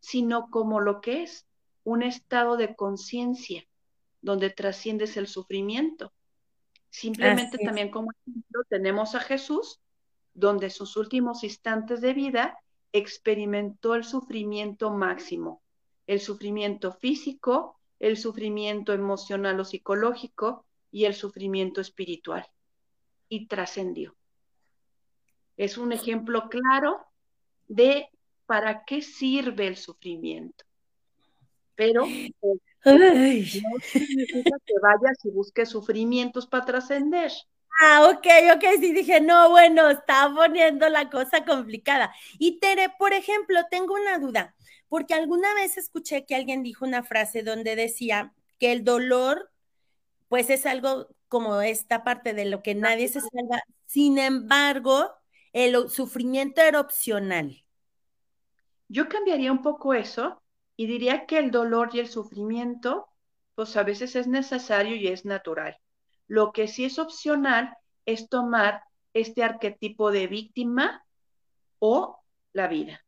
sino 0.00 0.50
como 0.50 0.80
lo 0.80 1.00
que 1.00 1.22
es 1.22 1.46
un 1.84 2.02
estado 2.02 2.56
de 2.56 2.74
conciencia 2.74 3.64
donde 4.20 4.50
trasciendes 4.50 5.16
el 5.16 5.26
sufrimiento. 5.26 6.12
Simplemente 6.90 7.58
también 7.58 7.90
como 7.90 8.10
ejemplo 8.12 8.62
tenemos 8.68 9.14
a 9.14 9.20
Jesús, 9.20 9.80
donde 10.34 10.70
sus 10.70 10.96
últimos 10.96 11.44
instantes 11.44 12.00
de 12.00 12.14
vida 12.14 12.58
experimentó 12.92 13.94
el 13.94 14.04
sufrimiento 14.04 14.90
máximo, 14.90 15.62
el 16.06 16.20
sufrimiento 16.20 16.92
físico, 16.92 17.77
el 18.00 18.16
sufrimiento 18.16 18.92
emocional 18.92 19.58
o 19.60 19.64
psicológico 19.64 20.64
y 20.90 21.04
el 21.04 21.14
sufrimiento 21.14 21.80
espiritual. 21.80 22.46
Y 23.28 23.46
trascendió. 23.46 24.16
Es 25.56 25.76
un 25.76 25.92
ejemplo 25.92 26.48
claro 26.48 27.04
de 27.66 28.08
para 28.46 28.84
qué 28.84 29.02
sirve 29.02 29.66
el 29.66 29.76
sufrimiento. 29.76 30.64
Pero 31.74 32.06
no 32.06 33.78
significa 33.82 34.56
que 34.64 34.74
vayas 34.80 35.24
y 35.24 35.30
busques 35.30 35.68
sufrimientos 35.68 36.46
para 36.46 36.64
trascender. 36.64 37.30
Ah, 37.80 38.08
ok, 38.10 38.26
ok, 38.56 38.64
sí 38.80 38.92
dije, 38.92 39.20
no, 39.20 39.50
bueno, 39.50 39.88
está 39.88 40.32
poniendo 40.34 40.88
la 40.88 41.08
cosa 41.10 41.44
complicada. 41.44 42.12
Y 42.38 42.58
Tere, 42.58 42.92
por 42.98 43.12
ejemplo, 43.12 43.60
tengo 43.70 43.94
una 43.94 44.18
duda, 44.18 44.54
porque 44.88 45.14
alguna 45.14 45.52
vez 45.54 45.76
escuché 45.76 46.24
que 46.24 46.34
alguien 46.34 46.62
dijo 46.62 46.84
una 46.84 47.02
frase 47.02 47.42
donde 47.42 47.76
decía 47.76 48.32
que 48.58 48.72
el 48.72 48.84
dolor, 48.84 49.50
pues 50.28 50.50
es 50.50 50.66
algo 50.66 51.08
como 51.28 51.60
esta 51.60 52.04
parte 52.04 52.32
de 52.34 52.46
lo 52.46 52.62
que 52.62 52.74
nadie 52.74 53.08
se 53.08 53.20
salva, 53.20 53.62
sin 53.86 54.18
embargo, 54.18 55.10
el 55.52 55.88
sufrimiento 55.90 56.60
era 56.60 56.80
opcional. 56.80 57.64
Yo 58.88 59.08
cambiaría 59.08 59.52
un 59.52 59.62
poco 59.62 59.92
eso 59.94 60.42
y 60.76 60.86
diría 60.86 61.26
que 61.26 61.38
el 61.38 61.50
dolor 61.50 61.90
y 61.92 62.00
el 62.00 62.08
sufrimiento, 62.08 63.08
pues 63.54 63.76
a 63.76 63.82
veces 63.82 64.16
es 64.16 64.26
necesario 64.26 64.96
y 64.96 65.08
es 65.08 65.24
natural. 65.24 65.78
Lo 66.26 66.52
que 66.52 66.68
sí 66.68 66.84
es 66.84 66.98
opcional 66.98 67.76
es 68.06 68.28
tomar 68.28 68.84
este 69.12 69.42
arquetipo 69.42 70.10
de 70.10 70.26
víctima 70.26 71.04
o 71.78 72.22
la 72.52 72.68
vida. 72.68 73.04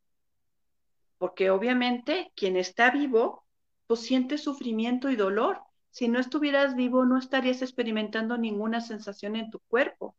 Porque 1.20 1.50
obviamente 1.50 2.32
quien 2.34 2.56
está 2.56 2.90
vivo, 2.90 3.44
pues 3.86 4.00
siente 4.00 4.38
sufrimiento 4.38 5.10
y 5.10 5.16
dolor. 5.16 5.60
Si 5.90 6.08
no 6.08 6.18
estuvieras 6.18 6.74
vivo, 6.76 7.04
no 7.04 7.18
estarías 7.18 7.60
experimentando 7.60 8.38
ninguna 8.38 8.80
sensación 8.80 9.36
en 9.36 9.50
tu 9.50 9.60
cuerpo. 9.68 10.16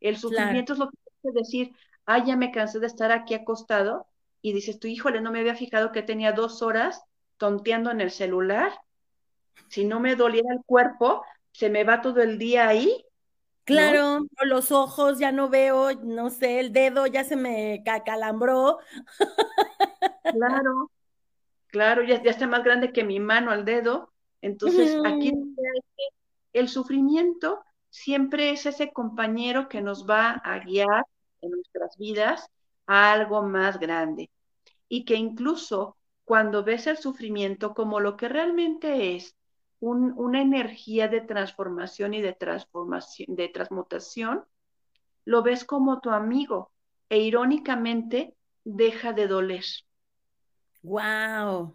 El 0.00 0.16
sufrimiento 0.16 0.74
es 0.74 0.78
lo 0.78 0.90
que 0.90 1.30
decir, 1.32 1.72
ay, 2.06 2.22
ya 2.26 2.36
me 2.36 2.52
cansé 2.52 2.78
de 2.78 2.86
estar 2.86 3.10
aquí 3.10 3.34
acostado, 3.34 4.06
y 4.42 4.52
dices 4.52 4.78
tú, 4.78 4.86
híjole, 4.86 5.20
no 5.20 5.32
me 5.32 5.40
había 5.40 5.56
fijado 5.56 5.90
que 5.90 6.02
tenía 6.02 6.30
dos 6.30 6.62
horas 6.62 7.02
tonteando 7.36 7.90
en 7.90 8.00
el 8.00 8.12
celular. 8.12 8.72
Si 9.66 9.84
no 9.84 9.98
me 9.98 10.14
doliera 10.14 10.54
el 10.54 10.62
cuerpo, 10.64 11.24
se 11.50 11.68
me 11.68 11.82
va 11.82 12.00
todo 12.00 12.22
el 12.22 12.38
día 12.38 12.68
ahí. 12.68 13.03
Claro, 13.64 14.26
los 14.44 14.72
ojos 14.72 15.18
ya 15.18 15.32
no 15.32 15.48
veo, 15.48 15.92
no 16.02 16.30
sé, 16.30 16.60
el 16.60 16.72
dedo 16.72 17.06
ya 17.06 17.24
se 17.24 17.36
me 17.36 17.82
calambró. 18.04 18.78
Claro, 20.30 20.90
claro, 21.68 22.02
ya, 22.02 22.22
ya 22.22 22.30
está 22.30 22.46
más 22.46 22.62
grande 22.64 22.92
que 22.92 23.04
mi 23.04 23.20
mano 23.20 23.50
al 23.50 23.64
dedo. 23.64 24.12
Entonces, 24.42 24.96
aquí 25.04 25.32
el 26.52 26.68
sufrimiento 26.68 27.64
siempre 27.90 28.50
es 28.50 28.66
ese 28.66 28.92
compañero 28.92 29.68
que 29.68 29.80
nos 29.80 30.08
va 30.08 30.32
a 30.32 30.58
guiar 30.58 31.06
en 31.40 31.50
nuestras 31.52 31.96
vidas 31.96 32.46
a 32.86 33.12
algo 33.12 33.42
más 33.42 33.78
grande. 33.78 34.30
Y 34.88 35.04
que 35.04 35.14
incluso 35.14 35.96
cuando 36.24 36.64
ves 36.64 36.86
el 36.86 36.98
sufrimiento 36.98 37.74
como 37.74 38.00
lo 38.00 38.16
que 38.16 38.28
realmente 38.28 39.16
es, 39.16 39.34
una 39.90 40.40
energía 40.40 41.08
de 41.08 41.20
transformación 41.20 42.14
y 42.14 42.22
de 42.22 42.32
transformación, 42.32 43.36
de 43.36 43.48
transmutación, 43.48 44.44
lo 45.24 45.42
ves 45.42 45.64
como 45.64 46.00
tu 46.00 46.10
amigo 46.10 46.72
e 47.08 47.18
irónicamente 47.18 48.34
deja 48.64 49.12
de 49.12 49.26
doler. 49.26 49.64
Wow. 50.82 51.74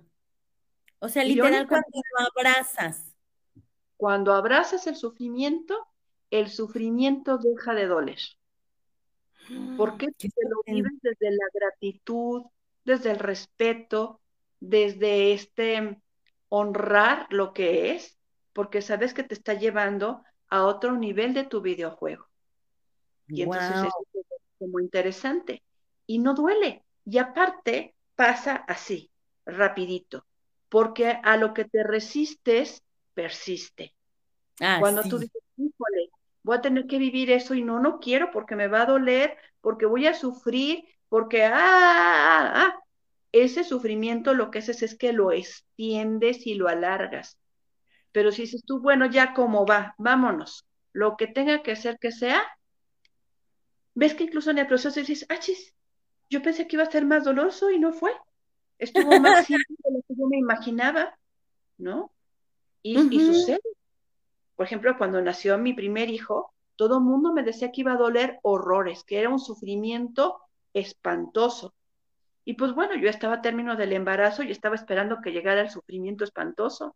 O 0.99 1.09
sea, 1.09 1.23
literal 1.23 1.67
cuando 1.67 1.87
lo 1.93 2.27
abrazas. 2.27 3.15
Cuando 3.97 4.33
abrazas 4.33 4.87
el 4.87 4.95
sufrimiento, 4.95 5.87
el 6.31 6.49
sufrimiento 6.49 7.37
deja 7.37 7.73
de 7.73 7.87
doler. 7.87 8.19
¿Por 9.77 9.97
qué? 9.97 10.07
Porque 10.17 10.29
lo 10.49 10.61
vives 10.65 10.93
desde 11.01 11.31
la 11.31 11.45
gratitud, 11.53 12.43
desde 12.85 13.11
el 13.11 13.19
respeto, 13.19 14.21
desde 14.59 15.33
este 15.33 16.01
honrar 16.49 17.27
lo 17.29 17.53
que 17.53 17.95
es, 17.95 18.17
porque 18.53 18.81
sabes 18.81 19.13
que 19.13 19.23
te 19.23 19.33
está 19.33 19.53
llevando 19.53 20.23
a 20.49 20.65
otro 20.65 20.93
nivel 20.97 21.33
de 21.33 21.43
tu 21.45 21.61
videojuego. 21.61 22.27
Y 23.27 23.43
entonces 23.43 23.83
es 24.59 24.67
muy 24.67 24.83
interesante. 24.83 25.63
Y 26.07 26.19
no 26.19 26.33
duele. 26.33 26.83
Y 27.05 27.17
aparte 27.19 27.95
pasa 28.15 28.55
así, 28.67 29.11
rapidito, 29.45 30.25
porque 30.69 31.19
a 31.23 31.37
lo 31.37 31.53
que 31.53 31.65
te 31.65 31.83
resistes, 31.83 32.83
persiste. 33.13 33.95
Ah, 34.61 34.79
Cuando 34.79 35.03
tú 35.03 35.19
dices, 35.19 35.41
híjole, 35.57 36.09
voy 36.43 36.57
a 36.57 36.61
tener 36.61 36.87
que 36.87 36.97
vivir 36.97 37.31
eso 37.31 37.53
y 37.53 37.63
no, 37.63 37.79
no 37.79 37.99
quiero 37.99 38.31
porque 38.31 38.55
me 38.55 38.67
va 38.67 38.81
a 38.83 38.85
doler, 38.85 39.37
porque 39.61 39.85
voy 39.85 40.07
a 40.07 40.13
sufrir, 40.13 40.83
porque, 41.07 41.43
ah, 41.45 41.53
ah, 41.53 42.51
ah, 42.55 42.79
ese 43.31 43.63
sufrimiento 43.63 44.33
lo 44.33 44.51
que 44.51 44.59
haces 44.59 44.81
es 44.83 44.97
que 44.97 45.13
lo 45.13 45.31
extiendes 45.31 46.47
y 46.47 46.55
lo 46.55 46.67
alargas. 46.67 47.37
Pero 48.11 48.31
si 48.31 48.43
dices 48.43 48.63
tú, 48.65 48.79
bueno, 48.79 49.05
ya 49.05 49.33
como 49.33 49.65
va, 49.65 49.95
vámonos, 49.97 50.65
lo 50.93 51.15
que 51.17 51.27
tenga 51.27 51.61
que 51.61 51.75
ser 51.75 51.99
que 51.99 52.11
sea, 52.11 52.41
ves 53.93 54.15
que 54.15 54.23
incluso 54.23 54.51
en 54.51 54.57
el 54.57 54.67
proceso 54.67 54.99
dices, 54.99 55.25
ah, 55.29 55.39
chis, 55.39 55.75
yo 56.29 56.41
pensé 56.41 56.67
que 56.67 56.75
iba 56.75 56.83
a 56.83 56.91
ser 56.91 57.05
más 57.05 57.23
doloroso 57.23 57.69
y 57.69 57.79
no 57.79 57.93
fue. 57.93 58.11
Estuvo 58.77 59.09
más 59.19 59.45
simple 59.45 59.75
de 59.83 59.93
lo 59.93 60.01
que 60.01 60.15
yo 60.15 60.27
me 60.27 60.37
imaginaba, 60.37 61.17
¿no? 61.77 62.11
Y, 62.81 62.97
y 63.15 63.19
sucede. 63.19 63.61
Por 64.55 64.65
ejemplo, 64.65 64.97
cuando 64.97 65.21
nació 65.21 65.57
mi 65.57 65.73
primer 65.73 66.09
hijo, 66.09 66.53
todo 66.75 66.97
el 66.97 67.03
mundo 67.03 67.33
me 67.33 67.43
decía 67.43 67.71
que 67.71 67.81
iba 67.81 67.93
a 67.93 67.97
doler 67.97 68.39
horrores, 68.41 69.03
que 69.03 69.19
era 69.19 69.29
un 69.29 69.39
sufrimiento 69.39 70.41
espantoso. 70.73 71.73
Y 72.49 72.55
pues 72.55 72.73
bueno, 72.73 72.95
yo 72.95 73.11
estaba 73.11 73.35
a 73.35 73.41
término 73.43 73.75
del 73.75 73.93
embarazo 73.93 74.41
y 74.41 74.49
estaba 74.49 74.73
esperando 74.73 75.21
que 75.21 75.29
llegara 75.29 75.61
el 75.61 75.69
sufrimiento 75.69 76.23
espantoso. 76.23 76.95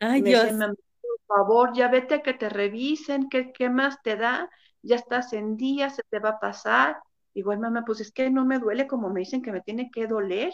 Ay, 0.00 0.22
Dios. 0.22 0.50
por 0.50 1.20
favor, 1.28 1.72
ya 1.72 1.86
vete 1.86 2.16
a 2.16 2.20
que 2.20 2.34
te 2.34 2.48
revisen, 2.48 3.28
¿qué, 3.28 3.52
¿qué 3.52 3.70
más 3.70 4.02
te 4.02 4.16
da? 4.16 4.50
Ya 4.82 4.96
estás 4.96 5.32
en 5.34 5.56
día, 5.56 5.88
se 5.90 6.02
te 6.10 6.18
va 6.18 6.30
a 6.30 6.40
pasar. 6.40 6.98
Igual, 7.32 7.60
mamá, 7.60 7.84
pues 7.86 8.00
es 8.00 8.10
que 8.10 8.28
no 8.28 8.44
me 8.44 8.58
duele 8.58 8.88
como 8.88 9.08
me 9.08 9.20
dicen 9.20 9.40
que 9.40 9.52
me 9.52 9.60
tiene 9.60 9.88
que 9.92 10.08
doler. 10.08 10.52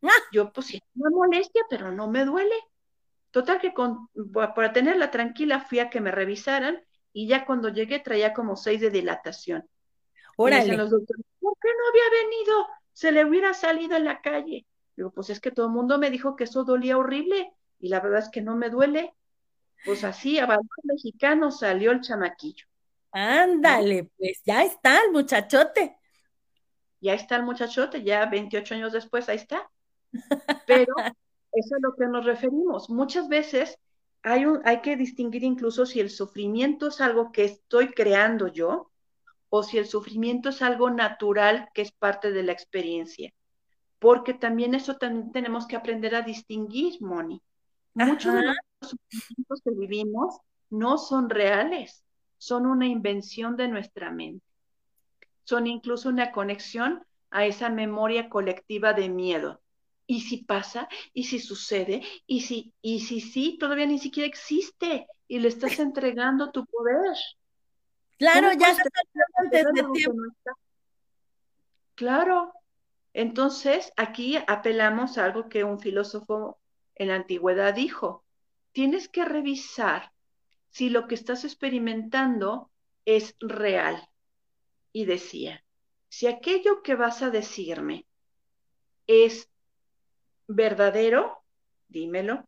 ¡Ah! 0.00 0.08
Yo, 0.32 0.50
pues 0.54 0.68
sí, 0.68 0.80
una 0.94 1.10
molestia, 1.10 1.62
pero 1.68 1.92
no 1.92 2.08
me 2.08 2.24
duele. 2.24 2.56
Total 3.30 3.60
que 3.60 3.74
con, 3.74 4.08
para 4.54 4.72
tenerla 4.72 5.10
tranquila 5.10 5.60
fui 5.60 5.80
a 5.80 5.90
que 5.90 6.00
me 6.00 6.12
revisaran 6.12 6.82
y 7.12 7.28
ya 7.28 7.44
cuando 7.44 7.68
llegué 7.68 7.98
traía 7.98 8.32
como 8.32 8.56
seis 8.56 8.80
de 8.80 8.88
dilatación. 8.88 9.68
Órale. 10.38 10.78
los 10.78 10.88
doctores, 10.88 11.26
¿por 11.40 11.52
qué 11.60 11.68
no 11.68 11.88
había 11.90 12.24
venido? 12.24 12.66
Se 12.96 13.12
le 13.12 13.26
hubiera 13.26 13.52
salido 13.52 13.94
en 13.94 14.06
la 14.06 14.22
calle. 14.22 14.64
Digo, 14.96 15.10
pues 15.10 15.28
es 15.28 15.38
que 15.38 15.50
todo 15.50 15.66
el 15.66 15.72
mundo 15.72 15.98
me 15.98 16.08
dijo 16.08 16.34
que 16.34 16.44
eso 16.44 16.64
dolía 16.64 16.96
horrible 16.96 17.52
y 17.78 17.90
la 17.90 18.00
verdad 18.00 18.20
es 18.20 18.30
que 18.30 18.40
no 18.40 18.56
me 18.56 18.70
duele. 18.70 19.12
Pues 19.84 20.02
así, 20.02 20.38
a 20.38 20.46
valor 20.46 20.64
mexicano 20.82 21.50
salió 21.50 21.92
el 21.92 22.00
chamaquillo. 22.00 22.64
Ándale, 23.12 24.10
pues 24.16 24.40
ya 24.46 24.64
está 24.64 25.04
el 25.04 25.12
muchachote. 25.12 25.98
Ya 27.02 27.12
está 27.12 27.36
el 27.36 27.42
muchachote, 27.42 28.02
ya 28.02 28.24
28 28.24 28.76
años 28.76 28.94
después, 28.94 29.28
ahí 29.28 29.36
está. 29.36 29.70
Pero 30.66 30.94
eso 31.52 31.52
es 31.52 31.72
a 31.72 31.76
lo 31.82 31.94
que 31.96 32.06
nos 32.06 32.24
referimos. 32.24 32.88
Muchas 32.88 33.28
veces 33.28 33.78
hay, 34.22 34.46
un, 34.46 34.62
hay 34.64 34.80
que 34.80 34.96
distinguir 34.96 35.44
incluso 35.44 35.84
si 35.84 36.00
el 36.00 36.08
sufrimiento 36.08 36.88
es 36.88 37.02
algo 37.02 37.30
que 37.30 37.44
estoy 37.44 37.88
creando 37.88 38.48
yo 38.48 38.90
o 39.48 39.62
si 39.62 39.78
el 39.78 39.86
sufrimiento 39.86 40.48
es 40.48 40.62
algo 40.62 40.90
natural 40.90 41.68
que 41.74 41.82
es 41.82 41.92
parte 41.92 42.32
de 42.32 42.42
la 42.42 42.52
experiencia. 42.52 43.32
Porque 43.98 44.34
también 44.34 44.74
eso 44.74 44.96
también 44.96 45.32
tenemos 45.32 45.66
que 45.66 45.76
aprender 45.76 46.14
a 46.14 46.22
distinguir, 46.22 47.00
Moni. 47.00 47.40
Muchos 47.94 48.34
de 48.34 48.42
los 48.42 48.56
sufrimientos 48.80 49.62
que 49.64 49.70
vivimos 49.70 50.38
no 50.68 50.98
son 50.98 51.30
reales, 51.30 52.04
son 52.36 52.66
una 52.66 52.86
invención 52.86 53.56
de 53.56 53.68
nuestra 53.68 54.10
mente. 54.10 54.44
Son 55.44 55.66
incluso 55.66 56.08
una 56.08 56.32
conexión 56.32 57.04
a 57.30 57.46
esa 57.46 57.70
memoria 57.70 58.28
colectiva 58.28 58.92
de 58.92 59.08
miedo. 59.08 59.60
¿Y 60.06 60.20
si 60.20 60.44
pasa? 60.44 60.88
¿Y 61.12 61.24
si 61.24 61.38
sucede? 61.38 62.02
¿Y 62.26 62.42
si, 62.42 62.72
y 62.80 63.00
si 63.00 63.20
sí, 63.20 63.56
todavía 63.58 63.86
ni 63.86 63.98
siquiera 63.98 64.28
existe 64.28 65.06
y 65.26 65.38
le 65.38 65.48
estás 65.48 65.78
entregando 65.80 66.50
tu 66.50 66.64
poder? 66.66 67.16
Claro, 68.18 68.52
ya 68.52 68.70
está 68.70 68.88
desde 69.50 69.92
tiempo. 69.92 70.22
Claro. 71.94 72.52
Entonces, 73.12 73.92
aquí 73.96 74.38
apelamos 74.46 75.16
a 75.16 75.24
algo 75.24 75.48
que 75.48 75.64
un 75.64 75.80
filósofo 75.80 76.58
en 76.94 77.08
la 77.08 77.16
antigüedad 77.16 77.74
dijo. 77.74 78.24
Tienes 78.72 79.08
que 79.08 79.24
revisar 79.24 80.12
si 80.70 80.90
lo 80.90 81.08
que 81.08 81.14
estás 81.14 81.44
experimentando 81.44 82.70
es 83.06 83.34
real. 83.40 84.08
Y 84.92 85.06
decía, 85.06 85.64
si 86.08 86.26
aquello 86.26 86.82
que 86.82 86.94
vas 86.94 87.22
a 87.22 87.30
decirme 87.30 88.06
es 89.06 89.48
verdadero, 90.46 91.42
dímelo. 91.88 92.46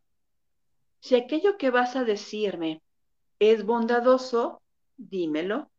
Si 0.99 1.15
aquello 1.15 1.57
que 1.57 1.69
vas 1.69 1.95
a 1.95 2.03
decirme 2.03 2.81
es 3.39 3.65
bondadoso, 3.65 4.61
dímelo. 4.99 5.71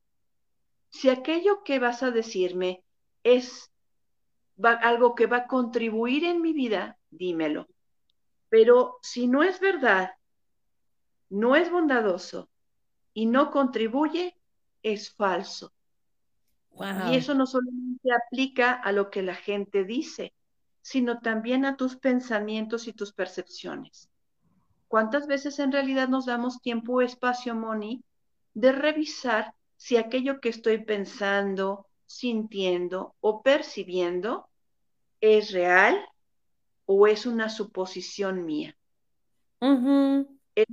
Si 0.89 1.09
aquello 1.09 1.63
que 1.63 1.79
vas 1.79 2.03
a 2.03 2.11
decirme 2.11 2.83
es 3.23 3.71
algo 4.63 5.15
que 5.15 5.27
va 5.27 5.39
a 5.39 5.47
contribuir 5.47 6.25
en 6.25 6.43
mi 6.43 6.53
vida, 6.53 6.99
dímelo. 7.11 7.69
Pero 8.49 8.99
si 9.03 9.27
no 9.27 9.43
es 9.43 9.61
verdad, 9.61 10.15
no 11.29 11.55
es 11.55 11.71
bondadoso 11.71 12.49
y 13.15 13.27
no 13.27 13.51
contribuye, 13.51 14.37
es 14.83 15.13
falso. 15.13 15.73
Y 17.11 17.17
eso 17.17 17.35
no 17.35 17.47
solamente 17.47 18.09
aplica 18.13 18.73
a 18.73 18.93
lo 18.93 19.11
que 19.11 19.23
la 19.23 19.35
gente 19.35 19.85
dice, 19.85 20.33
sino 20.81 21.21
también 21.21 21.65
a 21.67 21.77
tus 21.77 21.97
pensamientos 21.97 22.89
y 22.89 22.93
tus 22.93 23.13
percepciones. 23.13 24.09
¿Cuántas 24.89 25.27
veces 25.27 25.59
en 25.59 25.73
realidad 25.73 26.09
nos 26.09 26.27
damos 26.27 26.61
tiempo 26.63 26.95
o 26.95 27.01
espacio, 27.03 27.55
Moni, 27.55 28.03
de 28.55 28.73
revisar 28.73 29.55
si 29.77 29.97
aquello 29.97 30.41
que 30.41 30.49
estoy 30.51 30.85
pensando, 30.85 31.87
sintiendo 32.07 33.15
o 33.21 33.43
percibiendo 33.43 34.49
es 35.21 35.53
real 35.53 36.05
o 36.87 37.07
es 37.07 37.27
una 37.27 37.49
suposición 37.49 38.45
mía? 38.45 38.77
¿Es 40.55 40.67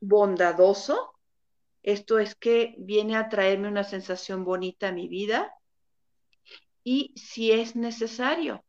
bondadoso? 0.00 1.12
Esto 1.82 2.18
es 2.18 2.34
que 2.34 2.74
viene 2.78 3.16
a 3.16 3.28
traerme 3.28 3.68
una 3.68 3.84
sensación 3.84 4.44
bonita 4.44 4.88
a 4.88 4.92
mi 4.92 5.08
vida. 5.08 5.52
Y 6.84 7.12
si 7.16 7.52
es 7.52 7.76
necesario, 7.76 8.64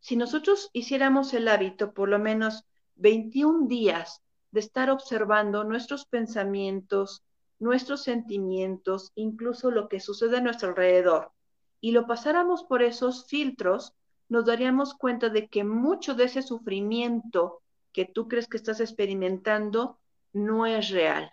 si 0.00 0.16
nosotros 0.16 0.70
hiciéramos 0.72 1.32
el 1.32 1.48
hábito 1.48 1.94
por 1.94 2.08
lo 2.08 2.18
menos 2.18 2.64
21 2.96 3.66
días 3.66 4.22
de 4.50 4.60
estar 4.60 4.90
observando 4.90 5.64
nuestros 5.64 6.06
pensamientos, 6.06 7.24
nuestros 7.58 8.02
sentimientos, 8.02 9.12
incluso 9.14 9.70
lo 9.70 9.88
que 9.88 10.00
sucede 10.00 10.38
a 10.38 10.40
nuestro 10.40 10.68
alrededor, 10.68 11.32
y 11.80 11.92
lo 11.92 12.06
pasáramos 12.06 12.64
por 12.64 12.82
esos 12.82 13.26
filtros, 13.26 13.94
nos 14.28 14.46
daríamos 14.46 14.94
cuenta 14.94 15.28
de 15.28 15.48
que 15.48 15.64
mucho 15.64 16.14
de 16.14 16.24
ese 16.24 16.42
sufrimiento 16.42 17.60
que 17.92 18.04
tú 18.04 18.26
crees 18.26 18.48
que 18.48 18.56
estás 18.56 18.80
experimentando 18.80 19.98
no 20.32 20.66
es 20.66 20.90
real. 20.90 21.32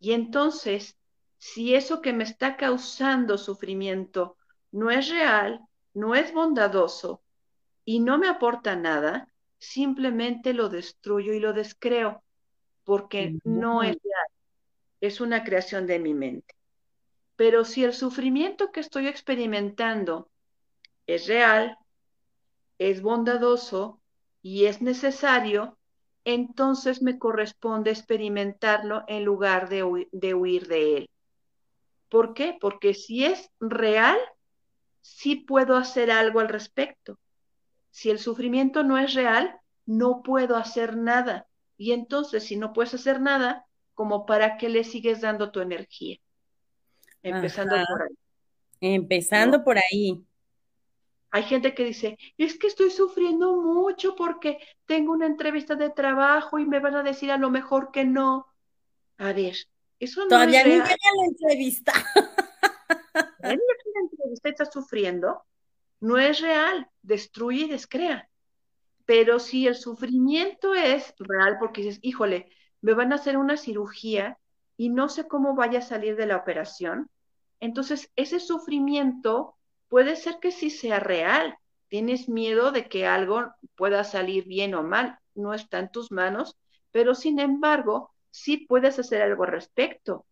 Y 0.00 0.12
entonces, 0.12 0.96
si 1.38 1.74
eso 1.74 2.00
que 2.00 2.12
me 2.12 2.24
está 2.24 2.56
causando 2.56 3.38
sufrimiento 3.38 4.36
no 4.72 4.90
es 4.90 5.08
real, 5.08 5.60
no 5.94 6.14
es 6.14 6.32
bondadoso, 6.32 7.22
y 7.84 8.00
no 8.00 8.18
me 8.18 8.28
aporta 8.28 8.76
nada, 8.76 9.28
simplemente 9.58 10.54
lo 10.54 10.68
destruyo 10.68 11.32
y 11.32 11.40
lo 11.40 11.52
descreo, 11.52 12.22
porque 12.84 13.38
no 13.44 13.82
es 13.82 13.96
real, 14.02 14.09
es 15.00 15.20
una 15.20 15.44
creación 15.44 15.86
de 15.86 15.98
mi 15.98 16.14
mente. 16.14 16.54
Pero 17.36 17.64
si 17.64 17.84
el 17.84 17.94
sufrimiento 17.94 18.70
que 18.70 18.80
estoy 18.80 19.06
experimentando 19.06 20.30
es 21.06 21.26
real, 21.26 21.76
es 22.78 23.02
bondadoso 23.02 24.00
y 24.42 24.66
es 24.66 24.82
necesario, 24.82 25.78
entonces 26.24 27.02
me 27.02 27.18
corresponde 27.18 27.90
experimentarlo 27.90 29.04
en 29.08 29.24
lugar 29.24 29.68
de, 29.68 30.08
de 30.12 30.34
huir 30.34 30.68
de 30.68 30.96
él. 30.98 31.10
¿Por 32.08 32.34
qué? 32.34 32.56
Porque 32.60 32.94
si 32.94 33.24
es 33.24 33.50
real, 33.60 34.18
sí 35.00 35.36
puedo 35.36 35.76
hacer 35.76 36.10
algo 36.10 36.40
al 36.40 36.48
respecto 36.48 37.18
si 37.90 38.10
el 38.10 38.18
sufrimiento 38.18 38.82
no 38.82 38.98
es 38.98 39.14
real, 39.14 39.60
no 39.86 40.22
puedo 40.22 40.56
hacer 40.56 40.96
nada. 40.96 41.46
Y 41.76 41.92
entonces, 41.92 42.44
si 42.44 42.56
no 42.56 42.72
puedes 42.72 42.94
hacer 42.94 43.20
nada, 43.20 43.66
como 44.00 44.24
para 44.24 44.56
qué 44.56 44.70
le 44.70 44.82
sigues 44.82 45.20
dando 45.20 45.50
tu 45.50 45.60
energía. 45.60 46.16
Empezando 47.22 47.76
por 47.86 48.02
ahí. 48.02 48.16
Empezando 48.80 49.62
por 49.62 49.76
ahí. 49.76 50.24
Hay 51.30 51.42
gente 51.42 51.74
que 51.74 51.84
dice, 51.84 52.16
es 52.38 52.58
que 52.58 52.68
estoy 52.68 52.90
sufriendo 52.90 53.60
mucho 53.60 54.16
porque 54.16 54.56
tengo 54.86 55.12
una 55.12 55.26
entrevista 55.26 55.74
de 55.74 55.90
trabajo 55.90 56.58
y 56.58 56.64
me 56.64 56.80
van 56.80 56.94
a 56.94 57.02
decir 57.02 57.30
a 57.30 57.36
lo 57.36 57.50
mejor 57.50 57.90
que 57.90 58.06
no. 58.06 58.46
A 59.18 59.34
ver, 59.34 59.54
eso 59.98 60.22
no 60.22 60.28
Todavía 60.28 60.64
ni 60.64 60.70
llega 60.70 60.86
la 60.86 61.26
entrevista. 61.26 61.92
la 63.40 63.50
entrevista 64.00 64.48
está 64.48 64.64
sufriendo? 64.64 65.44
no 66.00 66.16
es 66.16 66.40
real, 66.40 66.88
destruye 67.02 67.64
y 67.64 67.68
descrea. 67.68 68.30
Pero 69.04 69.40
si 69.40 69.66
el 69.66 69.74
sufrimiento 69.74 70.74
es 70.74 71.12
real, 71.18 71.58
porque 71.58 71.82
dices, 71.82 71.98
híjole, 72.00 72.48
me 72.82 72.94
van 72.94 73.12
a 73.12 73.16
hacer 73.16 73.36
una 73.36 73.56
cirugía 73.56 74.38
y 74.76 74.88
no 74.88 75.08
sé 75.08 75.28
cómo 75.28 75.54
vaya 75.54 75.80
a 75.80 75.82
salir 75.82 76.16
de 76.16 76.26
la 76.26 76.36
operación, 76.36 77.10
entonces 77.60 78.10
ese 78.16 78.40
sufrimiento 78.40 79.56
puede 79.88 80.16
ser 80.16 80.38
que 80.40 80.50
sí 80.50 80.70
sea 80.70 81.00
real. 81.00 81.58
Tienes 81.88 82.28
miedo 82.28 82.72
de 82.72 82.88
que 82.88 83.06
algo 83.06 83.52
pueda 83.76 84.04
salir 84.04 84.46
bien 84.46 84.74
o 84.74 84.82
mal, 84.82 85.18
no 85.34 85.52
está 85.52 85.78
en 85.80 85.90
tus 85.90 86.10
manos, 86.10 86.56
pero 86.90 87.14
sin 87.14 87.38
embargo, 87.38 88.10
sí 88.30 88.66
puedes 88.66 88.98
hacer 88.98 89.22
algo 89.22 89.44
al 89.44 89.50
respecto, 89.50 90.24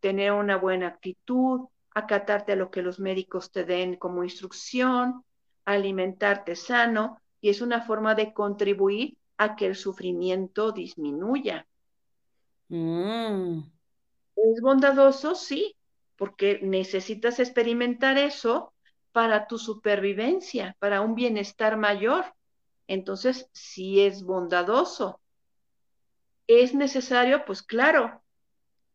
tener 0.00 0.32
una 0.32 0.56
buena 0.56 0.88
actitud, 0.88 1.68
acatarte 1.94 2.52
a 2.52 2.56
lo 2.56 2.70
que 2.70 2.82
los 2.82 3.00
médicos 3.00 3.50
te 3.50 3.64
den 3.64 3.96
como 3.96 4.22
instrucción, 4.22 5.24
alimentarte 5.64 6.54
sano, 6.54 7.18
y 7.40 7.48
es 7.48 7.60
una 7.60 7.80
forma 7.80 8.14
de 8.14 8.32
contribuir 8.32 9.16
a 9.38 9.56
que 9.56 9.66
el 9.66 9.74
sufrimiento 9.74 10.72
disminuya. 10.72 11.66
Mm. 12.68 13.60
¿Es 14.36 14.60
bondadoso? 14.60 15.34
Sí, 15.34 15.76
porque 16.16 16.60
necesitas 16.62 17.38
experimentar 17.40 18.18
eso 18.18 18.72
para 19.12 19.46
tu 19.46 19.58
supervivencia, 19.58 20.76
para 20.78 21.00
un 21.00 21.14
bienestar 21.14 21.76
mayor. 21.76 22.24
Entonces, 22.86 23.48
sí 23.52 24.00
es 24.00 24.22
bondadoso. 24.22 25.20
¿Es 26.46 26.74
necesario? 26.74 27.44
Pues 27.44 27.62
claro, 27.62 28.22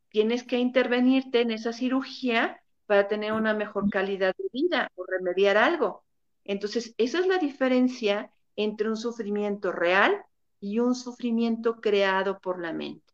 tienes 0.09 0.43
que 0.43 0.57
intervenirte 0.57 1.41
en 1.41 1.51
esa 1.51 1.73
cirugía 1.73 2.61
para 2.85 3.07
tener 3.07 3.33
una 3.33 3.53
mejor 3.53 3.89
calidad 3.89 4.35
de 4.37 4.45
vida 4.51 4.91
o 4.95 5.05
remediar 5.05 5.57
algo. 5.57 6.03
Entonces, 6.43 6.93
esa 6.97 7.19
es 7.19 7.27
la 7.27 7.37
diferencia 7.37 8.31
entre 8.55 8.89
un 8.89 8.97
sufrimiento 8.97 9.71
real 9.71 10.23
y 10.59 10.79
un 10.79 10.95
sufrimiento 10.95 11.81
creado 11.81 12.39
por 12.39 12.61
la 12.61 12.73
mente. 12.73 13.10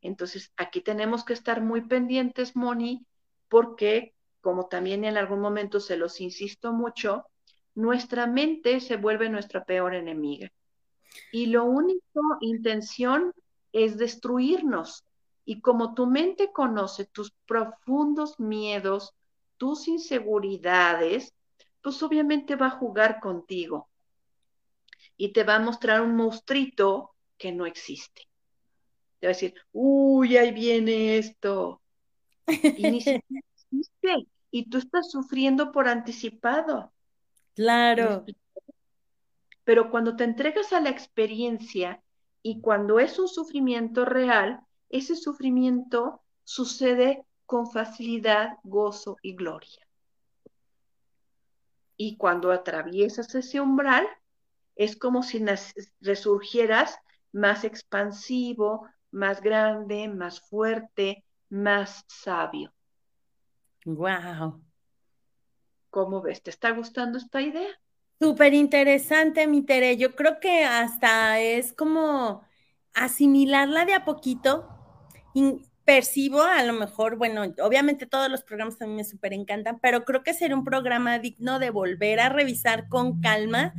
Entonces, 0.00 0.52
aquí 0.56 0.80
tenemos 0.80 1.24
que 1.24 1.32
estar 1.32 1.60
muy 1.60 1.82
pendientes, 1.82 2.56
Moni, 2.56 3.06
porque 3.48 4.14
como 4.40 4.68
también 4.68 5.04
en 5.04 5.16
algún 5.16 5.40
momento 5.40 5.80
se 5.80 5.96
los 5.96 6.20
insisto 6.20 6.72
mucho, 6.72 7.26
nuestra 7.74 8.28
mente 8.28 8.78
se 8.80 8.96
vuelve 8.96 9.28
nuestra 9.28 9.64
peor 9.64 9.94
enemiga. 9.94 10.52
Y 11.32 11.46
lo 11.46 11.64
único 11.64 12.20
intención 12.40 13.32
es 13.72 13.98
destruirnos. 13.98 15.04
Y 15.44 15.60
como 15.60 15.94
tu 15.94 16.06
mente 16.06 16.52
conoce 16.52 17.06
tus 17.06 17.32
profundos 17.46 18.38
miedos, 18.38 19.14
tus 19.56 19.88
inseguridades, 19.88 21.34
pues 21.82 22.02
obviamente 22.02 22.56
va 22.56 22.66
a 22.66 22.78
jugar 22.78 23.20
contigo 23.20 23.88
y 25.16 25.32
te 25.32 25.44
va 25.44 25.56
a 25.56 25.60
mostrar 25.60 26.02
un 26.02 26.14
monstruito 26.14 27.14
que 27.38 27.52
no 27.52 27.66
existe. 27.66 28.28
Te 29.18 29.26
va 29.26 29.30
a 29.30 29.34
decir, 29.34 29.54
uy, 29.72 30.36
ahí 30.36 30.52
viene 30.52 31.18
esto. 31.18 31.82
Y 32.46 32.90
ni 32.90 33.00
siquiera 33.00 33.46
existe. 33.54 34.28
Y 34.50 34.68
tú 34.68 34.78
estás 34.78 35.10
sufriendo 35.10 35.72
por 35.72 35.88
anticipado. 35.88 36.92
Claro. 37.54 38.24
Pero 39.64 39.90
cuando 39.90 40.16
te 40.16 40.24
entregas 40.24 40.72
a 40.72 40.80
la 40.80 40.90
experiencia 40.90 42.02
y 42.42 42.60
cuando 42.60 43.00
es 43.00 43.18
un 43.18 43.28
sufrimiento 43.28 44.04
real, 44.04 44.60
ese 44.88 45.16
sufrimiento 45.16 46.22
sucede 46.44 47.24
con 47.46 47.70
facilidad, 47.70 48.58
gozo 48.62 49.16
y 49.22 49.34
gloria. 49.34 49.86
Y 51.96 52.16
cuando 52.16 52.52
atraviesas 52.52 53.34
ese 53.34 53.60
umbral, 53.60 54.06
es 54.76 54.96
como 54.96 55.22
si 55.22 55.44
resurgieras 56.00 56.98
más 57.32 57.64
expansivo, 57.64 58.86
más 59.16 59.40
grande, 59.40 60.08
más 60.08 60.40
fuerte, 60.40 61.24
más 61.48 62.04
sabio. 62.06 62.72
Wow. 63.86 64.62
¿Cómo 65.88 66.20
ves? 66.20 66.42
¿Te 66.42 66.50
está 66.50 66.70
gustando 66.72 67.16
esta 67.16 67.40
idea? 67.40 67.70
Súper 68.20 68.52
interesante, 68.52 69.46
mi 69.46 69.62
Tere. 69.62 69.96
Yo 69.96 70.14
creo 70.14 70.38
que 70.38 70.64
hasta 70.64 71.40
es 71.40 71.72
como 71.72 72.42
asimilarla 72.92 73.86
de 73.86 73.94
a 73.94 74.04
poquito. 74.04 74.68
percibo 75.86 76.42
a 76.42 76.62
lo 76.64 76.74
mejor, 76.74 77.16
bueno, 77.16 77.42
obviamente 77.62 78.06
todos 78.06 78.28
los 78.28 78.42
programas 78.42 78.82
a 78.82 78.86
mí 78.86 78.94
me 78.94 79.04
súper 79.04 79.32
encantan, 79.32 79.78
pero 79.80 80.04
creo 80.04 80.22
que 80.24 80.34
sería 80.34 80.56
un 80.56 80.64
programa 80.64 81.18
digno 81.20 81.58
de 81.58 81.70
volver 81.70 82.20
a 82.20 82.28
revisar 82.28 82.88
con 82.88 83.20
calma 83.20 83.72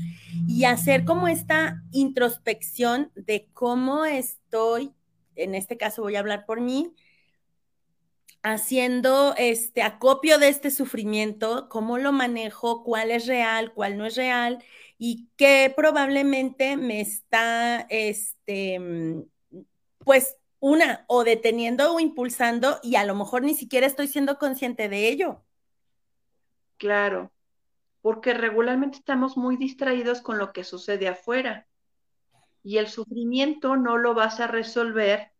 y 0.47 0.63
hacer 0.63 1.03
como 1.03 1.27
esta 1.27 1.83
introspección 1.91 3.11
de 3.13 3.49
cómo 3.53 4.05
estoy, 4.05 4.93
en 5.37 5.55
este 5.55 5.77
caso 5.77 6.01
voy 6.01 6.15
a 6.15 6.19
hablar 6.19 6.45
por 6.45 6.61
mí, 6.61 6.93
haciendo 8.43 9.33
este 9.37 9.81
acopio 9.81 10.37
de 10.37 10.49
este 10.49 10.71
sufrimiento, 10.71 11.67
cómo 11.69 11.97
lo 11.97 12.11
manejo, 12.11 12.83
cuál 12.83 13.11
es 13.11 13.27
real, 13.27 13.73
cuál 13.73 13.97
no 13.97 14.05
es 14.05 14.15
real 14.15 14.63
y 14.97 15.29
qué 15.35 15.73
probablemente 15.75 16.77
me 16.77 17.01
está, 17.01 17.85
este, 17.89 19.25
pues, 19.99 20.37
una, 20.59 21.05
o 21.07 21.23
deteniendo 21.23 21.93
o 21.93 21.99
impulsando 21.99 22.79
y 22.81 22.95
a 22.95 23.05
lo 23.05 23.15
mejor 23.15 23.43
ni 23.43 23.53
siquiera 23.53 23.85
estoy 23.85 24.07
siendo 24.07 24.37
consciente 24.37 24.89
de 24.89 25.09
ello. 25.09 25.43
Claro, 26.77 27.31
porque 28.01 28.33
regularmente 28.33 28.97
estamos 28.97 29.37
muy 29.37 29.57
distraídos 29.57 30.21
con 30.21 30.37
lo 30.37 30.53
que 30.53 30.63
sucede 30.63 31.07
afuera 31.07 31.67
y 32.67 32.79
el 32.79 32.89
sufrimiento 32.89 33.77
no 33.77 33.97
lo 33.97 34.13
vas 34.13 34.41
a 34.41 34.47
resolver 34.47 35.31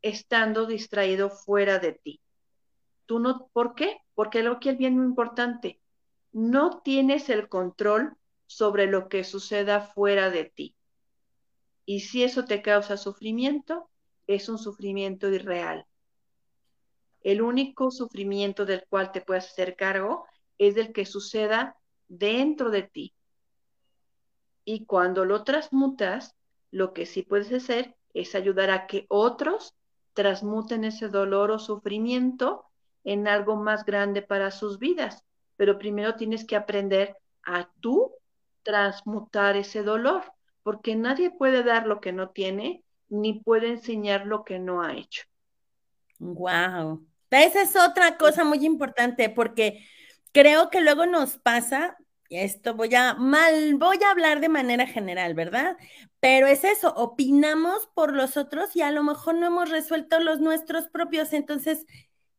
estando 0.00 0.64
distraído 0.64 1.28
fuera 1.28 1.78
de 1.78 1.92
ti. 1.92 2.22
Tú 3.04 3.18
no, 3.18 3.50
¿por 3.52 3.74
qué? 3.74 3.98
Porque 4.14 4.42
lo 4.42 4.60
que 4.60 4.70
es 4.70 4.78
bien 4.78 4.96
muy 4.96 5.04
importante, 5.04 5.78
no 6.32 6.80
tienes 6.80 7.28
el 7.28 7.50
control 7.50 8.16
sobre 8.46 8.86
lo 8.86 9.10
que 9.10 9.24
suceda 9.24 9.82
fuera 9.82 10.30
de 10.30 10.46
ti. 10.46 10.74
Y 11.84 12.00
si 12.00 12.24
eso 12.24 12.46
te 12.46 12.62
causa 12.62 12.96
sufrimiento, 12.96 13.90
es 14.26 14.48
un 14.48 14.56
sufrimiento 14.56 15.28
irreal. 15.28 15.84
El 17.20 17.42
único 17.42 17.90
sufrimiento 17.90 18.64
del 18.64 18.86
cual 18.88 19.12
te 19.12 19.20
puedes 19.20 19.48
hacer 19.48 19.76
cargo 19.76 20.24
es 20.56 20.74
del 20.74 20.94
que 20.94 21.04
suceda 21.04 21.76
dentro 22.08 22.70
de 22.70 22.84
ti. 22.84 23.14
Y 24.64 24.86
cuando 24.86 25.26
lo 25.26 25.44
transmutas, 25.44 26.34
lo 26.74 26.92
que 26.92 27.06
sí 27.06 27.22
puedes 27.22 27.52
hacer 27.52 27.94
es 28.14 28.34
ayudar 28.34 28.70
a 28.70 28.88
que 28.88 29.06
otros 29.08 29.76
transmuten 30.12 30.82
ese 30.82 31.08
dolor 31.08 31.52
o 31.52 31.60
sufrimiento 31.60 32.64
en 33.04 33.28
algo 33.28 33.54
más 33.54 33.84
grande 33.84 34.22
para 34.22 34.50
sus 34.50 34.80
vidas. 34.80 35.22
Pero 35.56 35.78
primero 35.78 36.16
tienes 36.16 36.44
que 36.44 36.56
aprender 36.56 37.16
a 37.44 37.70
tú 37.80 38.12
transmutar 38.64 39.56
ese 39.56 39.84
dolor, 39.84 40.24
porque 40.64 40.96
nadie 40.96 41.30
puede 41.30 41.62
dar 41.62 41.86
lo 41.86 42.00
que 42.00 42.12
no 42.12 42.30
tiene, 42.30 42.82
ni 43.08 43.34
puede 43.34 43.68
enseñar 43.68 44.26
lo 44.26 44.44
que 44.44 44.58
no 44.58 44.82
ha 44.82 44.94
hecho. 44.94 45.22
Wow. 46.18 47.06
Esa 47.30 47.62
es 47.62 47.76
otra 47.76 48.16
cosa 48.16 48.42
muy 48.42 48.66
importante, 48.66 49.28
porque 49.28 49.86
creo 50.32 50.70
que 50.70 50.80
luego 50.80 51.06
nos 51.06 51.36
pasa, 51.36 51.96
y 52.28 52.38
esto 52.38 52.74
voy 52.74 52.92
a 52.96 53.14
mal, 53.14 53.76
voy 53.76 53.98
a 54.02 54.10
hablar 54.10 54.40
de 54.40 54.48
manera 54.48 54.86
general, 54.86 55.34
¿verdad? 55.34 55.76
Pero 56.24 56.46
es 56.46 56.64
eso, 56.64 56.88
opinamos 56.96 57.86
por 57.92 58.14
los 58.14 58.38
otros 58.38 58.74
y 58.74 58.80
a 58.80 58.90
lo 58.90 59.02
mejor 59.02 59.34
no 59.34 59.46
hemos 59.46 59.68
resuelto 59.68 60.20
los 60.20 60.40
nuestros 60.40 60.88
propios, 60.88 61.34
entonces 61.34 61.84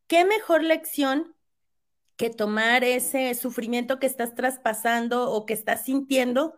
¿qué 0.08 0.26
mejor 0.26 0.64
lección 0.64 1.36
que 2.16 2.32
tomar 2.32 2.84
ese 2.84 3.36
sufrimiento 3.36 4.00
que 4.00 4.08
estás 4.08 4.34
traspasando 4.34 5.32
o 5.32 5.46
que 5.46 5.54
estás 5.54 5.86
sintiendo 5.86 6.56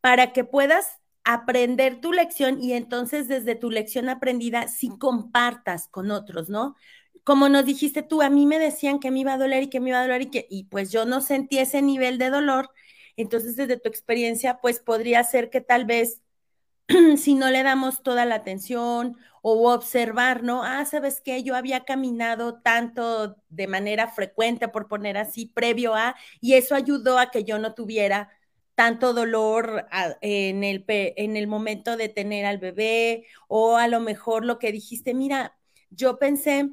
para 0.00 0.32
que 0.32 0.44
puedas 0.44 0.88
aprender 1.22 2.00
tu 2.00 2.14
lección 2.14 2.62
y 2.62 2.72
entonces 2.72 3.28
desde 3.28 3.56
tu 3.56 3.70
lección 3.70 4.08
aprendida 4.08 4.66
sí 4.68 4.90
compartas 4.98 5.86
con 5.88 6.10
otros, 6.10 6.48
¿no? 6.48 6.76
Como 7.24 7.50
nos 7.50 7.66
dijiste 7.66 8.02
tú, 8.02 8.22
a 8.22 8.30
mí 8.30 8.46
me 8.46 8.58
decían 8.58 9.00
que 9.00 9.10
me 9.10 9.20
iba 9.20 9.34
a 9.34 9.38
doler 9.38 9.64
y 9.64 9.68
que 9.70 9.80
me 9.80 9.90
iba 9.90 9.98
a 10.00 10.04
doler 10.04 10.22
y 10.22 10.30
que, 10.30 10.46
y 10.48 10.64
pues 10.64 10.90
yo 10.90 11.04
no 11.04 11.20
sentí 11.20 11.58
ese 11.58 11.82
nivel 11.82 12.16
de 12.16 12.30
dolor, 12.30 12.70
entonces 13.16 13.56
desde 13.56 13.78
tu 13.78 13.90
experiencia, 13.90 14.60
pues 14.62 14.80
podría 14.80 15.22
ser 15.24 15.50
que 15.50 15.60
tal 15.60 15.84
vez 15.84 16.22
si 17.16 17.34
no 17.34 17.50
le 17.50 17.62
damos 17.62 18.02
toda 18.02 18.24
la 18.24 18.36
atención 18.36 19.16
o 19.42 19.72
observar, 19.72 20.42
¿no? 20.42 20.62
Ah, 20.64 20.84
sabes 20.84 21.20
que 21.20 21.42
yo 21.42 21.56
había 21.56 21.84
caminado 21.84 22.60
tanto 22.60 23.36
de 23.48 23.66
manera 23.68 24.08
frecuente, 24.08 24.68
por 24.68 24.88
poner 24.88 25.16
así, 25.16 25.46
previo 25.46 25.94
a, 25.94 26.16
y 26.40 26.54
eso 26.54 26.74
ayudó 26.74 27.18
a 27.18 27.30
que 27.30 27.44
yo 27.44 27.58
no 27.58 27.74
tuviera 27.74 28.30
tanto 28.74 29.12
dolor 29.14 29.86
en, 30.22 30.64
el, 30.64 30.84
en 30.88 31.36
el 31.36 31.46
momento 31.46 31.96
de 31.96 32.08
tener 32.08 32.46
al 32.46 32.58
bebé, 32.58 33.26
o 33.48 33.76
a 33.76 33.88
lo 33.88 34.00
mejor 34.00 34.44
lo 34.44 34.58
que 34.58 34.72
dijiste, 34.72 35.14
mira, 35.14 35.56
yo 35.90 36.18
pensé 36.18 36.70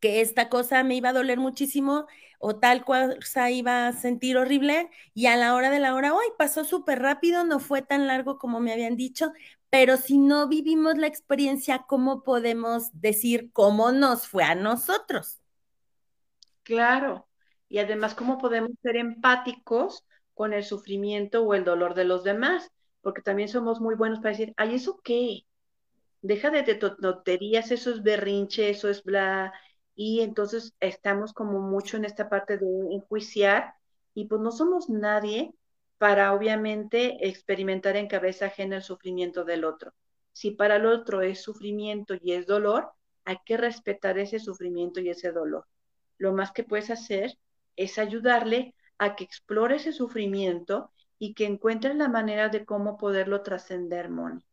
que 0.00 0.20
esta 0.20 0.48
cosa 0.48 0.82
me 0.84 0.96
iba 0.96 1.10
a 1.10 1.12
doler 1.12 1.38
muchísimo 1.38 2.06
o 2.44 2.56
tal 2.56 2.84
cosa 2.84 3.50
iba 3.50 3.86
a 3.88 3.92
sentir 3.92 4.36
horrible 4.36 4.90
y 5.14 5.26
a 5.26 5.36
la 5.36 5.54
hora 5.54 5.70
de 5.70 5.78
la 5.80 5.94
hora, 5.94 6.14
hoy 6.14 6.26
pasó 6.38 6.64
súper 6.64 7.00
rápido, 7.00 7.44
no 7.44 7.60
fue 7.60 7.82
tan 7.82 8.06
largo 8.08 8.38
como 8.38 8.60
me 8.60 8.72
habían 8.72 8.96
dicho, 8.96 9.32
pero 9.70 9.96
si 9.96 10.18
no 10.18 10.48
vivimos 10.48 10.98
la 10.98 11.06
experiencia, 11.06 11.84
¿cómo 11.88 12.22
podemos 12.24 12.90
decir 13.00 13.50
cómo 13.52 13.92
nos 13.92 14.26
fue 14.28 14.44
a 14.44 14.54
nosotros? 14.56 15.40
Claro, 16.64 17.28
y 17.68 17.78
además, 17.78 18.14
¿cómo 18.14 18.38
podemos 18.38 18.72
ser 18.82 18.96
empáticos 18.96 20.04
con 20.34 20.52
el 20.52 20.64
sufrimiento 20.64 21.42
o 21.44 21.54
el 21.54 21.64
dolor 21.64 21.94
de 21.94 22.04
los 22.04 22.24
demás? 22.24 22.70
Porque 23.00 23.22
también 23.22 23.48
somos 23.48 23.80
muy 23.80 23.94
buenos 23.96 24.18
para 24.20 24.30
decir, 24.30 24.54
ay, 24.56 24.76
¿eso 24.76 25.00
qué? 25.02 25.40
Deja 26.22 26.50
de 26.50 26.62
tonterías, 26.76 27.70
eso 27.72 27.90
es 27.92 28.02
berrinche, 28.02 28.70
eso 28.70 28.88
es 28.90 29.04
bla, 29.04 29.52
y 30.04 30.20
entonces 30.20 30.74
estamos 30.80 31.32
como 31.32 31.60
mucho 31.60 31.96
en 31.96 32.04
esta 32.04 32.28
parte 32.28 32.58
de 32.58 32.66
enjuiciar 32.90 33.74
y 34.14 34.24
pues 34.24 34.40
no 34.40 34.50
somos 34.50 34.90
nadie 34.90 35.54
para 35.96 36.32
obviamente 36.32 37.28
experimentar 37.28 37.94
en 37.94 38.08
cabeza 38.08 38.46
ajena 38.46 38.74
el 38.74 38.82
sufrimiento 38.82 39.44
del 39.44 39.64
otro. 39.64 39.92
Si 40.32 40.50
para 40.50 40.76
el 40.76 40.86
otro 40.86 41.22
es 41.22 41.40
sufrimiento 41.40 42.14
y 42.20 42.32
es 42.32 42.48
dolor, 42.48 42.90
hay 43.24 43.36
que 43.46 43.56
respetar 43.56 44.18
ese 44.18 44.40
sufrimiento 44.40 44.98
y 44.98 45.08
ese 45.08 45.30
dolor. 45.30 45.68
Lo 46.18 46.32
más 46.32 46.50
que 46.50 46.64
puedes 46.64 46.90
hacer 46.90 47.38
es 47.76 47.96
ayudarle 47.96 48.74
a 48.98 49.14
que 49.14 49.22
explore 49.22 49.76
ese 49.76 49.92
sufrimiento 49.92 50.90
y 51.16 51.34
que 51.34 51.46
encuentre 51.46 51.94
la 51.94 52.08
manera 52.08 52.48
de 52.48 52.64
cómo 52.64 52.98
poderlo 52.98 53.42
trascender, 53.42 54.10
Moni. 54.10 54.44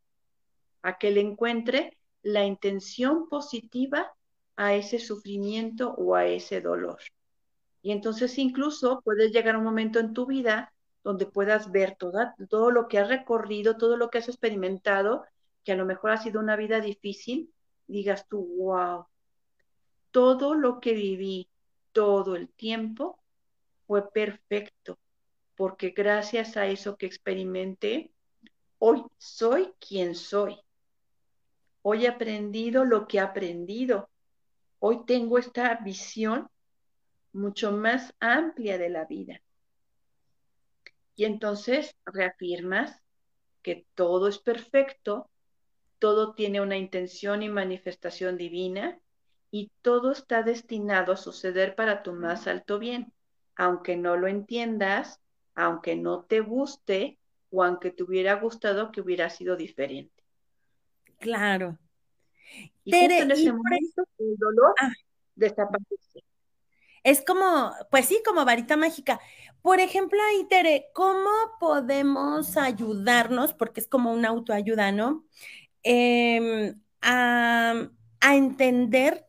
A 0.84 1.00
que 1.00 1.10
le 1.10 1.22
encuentre 1.22 1.98
la 2.22 2.46
intención 2.46 3.28
positiva 3.30 4.14
a 4.60 4.76
ese 4.76 5.00
sufrimiento 5.00 5.94
o 5.98 6.16
a 6.16 6.26
ese 6.26 6.60
dolor. 6.60 7.00
Y 7.82 7.94
entonces 7.94 8.38
incluso 8.38 9.00
puedes 9.06 9.32
llegar 9.32 9.56
a 9.56 9.58
un 9.58 9.64
momento 9.64 10.00
en 10.00 10.14
tu 10.14 10.26
vida 10.26 10.74
donde 11.02 11.26
puedas 11.26 11.72
ver 11.72 11.96
todo 11.96 12.70
lo 12.70 12.90
que 12.90 13.00
has 13.00 13.08
recorrido, 13.08 13.78
todo 13.78 13.96
lo 13.96 14.10
que 14.10 14.18
has 14.18 14.28
experimentado, 14.28 15.24
que 15.64 15.72
a 15.72 15.78
lo 15.78 15.86
mejor 15.86 16.12
ha 16.12 16.18
sido 16.18 16.42
una 16.42 16.58
vida 16.58 16.82
difícil, 16.82 17.54
digas 17.88 18.28
tú, 18.28 18.46
wow, 18.58 19.06
todo 20.12 20.56
lo 20.56 20.82
que 20.82 20.92
viví, 20.92 21.48
todo 21.94 22.36
el 22.36 22.50
tiempo 22.50 23.18
fue 23.88 24.12
perfecto, 24.12 25.00
porque 25.56 25.92
gracias 25.92 26.58
a 26.58 26.68
eso 26.68 26.98
que 26.98 27.06
experimenté, 27.06 28.12
hoy 28.78 29.06
soy 29.18 29.74
quien 29.80 30.16
soy. 30.16 30.60
Hoy 31.82 32.04
he 32.04 32.10
aprendido 32.10 32.84
lo 32.84 33.08
que 33.08 33.20
he 33.20 33.22
aprendido. 33.22 34.10
Hoy 34.80 35.06
tengo 35.06 35.38
esta 35.38 35.76
visión 35.76 36.50
mucho 37.34 37.72
más 37.72 38.14
amplia 38.20 38.78
de 38.78 38.90
la 38.90 39.06
vida. 39.06 39.42
Y 41.16 41.26
entonces 41.26 41.96
reafirmas 42.06 43.02
que 43.62 43.86
todo 43.94 44.30
es 44.30 44.40
perfecto, 44.40 45.30
todo 46.00 46.34
tiene 46.34 46.62
una 46.62 46.78
intención 46.78 47.44
y 47.44 47.50
manifestación 47.50 48.38
divina 48.38 48.98
y 49.52 49.70
todo 49.82 50.12
está 50.14 50.44
destinado 50.44 51.12
a 51.12 51.18
suceder 51.18 51.76
para 51.76 52.04
tu 52.04 52.14
más 52.14 52.48
alto 52.48 52.80
bien, 52.80 53.12
aunque 53.56 53.98
no 53.98 54.16
lo 54.16 54.28
entiendas, 54.28 55.20
aunque 55.56 55.98
no 55.98 56.24
te 56.24 56.40
guste 56.40 57.20
o 57.52 57.64
aunque 57.64 57.92
te 57.92 58.04
hubiera 58.04 58.36
gustado 58.36 58.92
que 58.92 59.02
hubiera 59.02 59.30
sido 59.30 59.58
diferente. 59.58 60.24
Claro. 61.20 61.78
Y 62.84 62.96
en 62.96 63.32
ese 63.32 63.52
momento 63.52 64.04
el 64.18 64.36
dolor 64.38 64.74
ah. 64.82 64.92
desaparece. 65.36 66.24
Es 67.04 67.24
como, 67.24 67.72
pues 67.92 68.08
sí, 68.08 68.22
como 68.26 68.44
varita 68.46 68.76
mágica. 68.78 69.20
Por 69.62 69.80
ejemplo, 69.80 70.20
ahí, 70.22 70.46
Tere, 70.50 70.88
¿cómo 70.94 71.30
podemos 71.60 72.58
ayudarnos? 72.58 73.54
Porque 73.54 73.80
es 73.80 73.88
como 73.88 74.12
una 74.12 74.30
autoayuda, 74.30 74.92
¿no? 74.92 75.26
Em, 75.84 76.82
a, 77.02 77.90
a 78.20 78.36
entender 78.36 79.26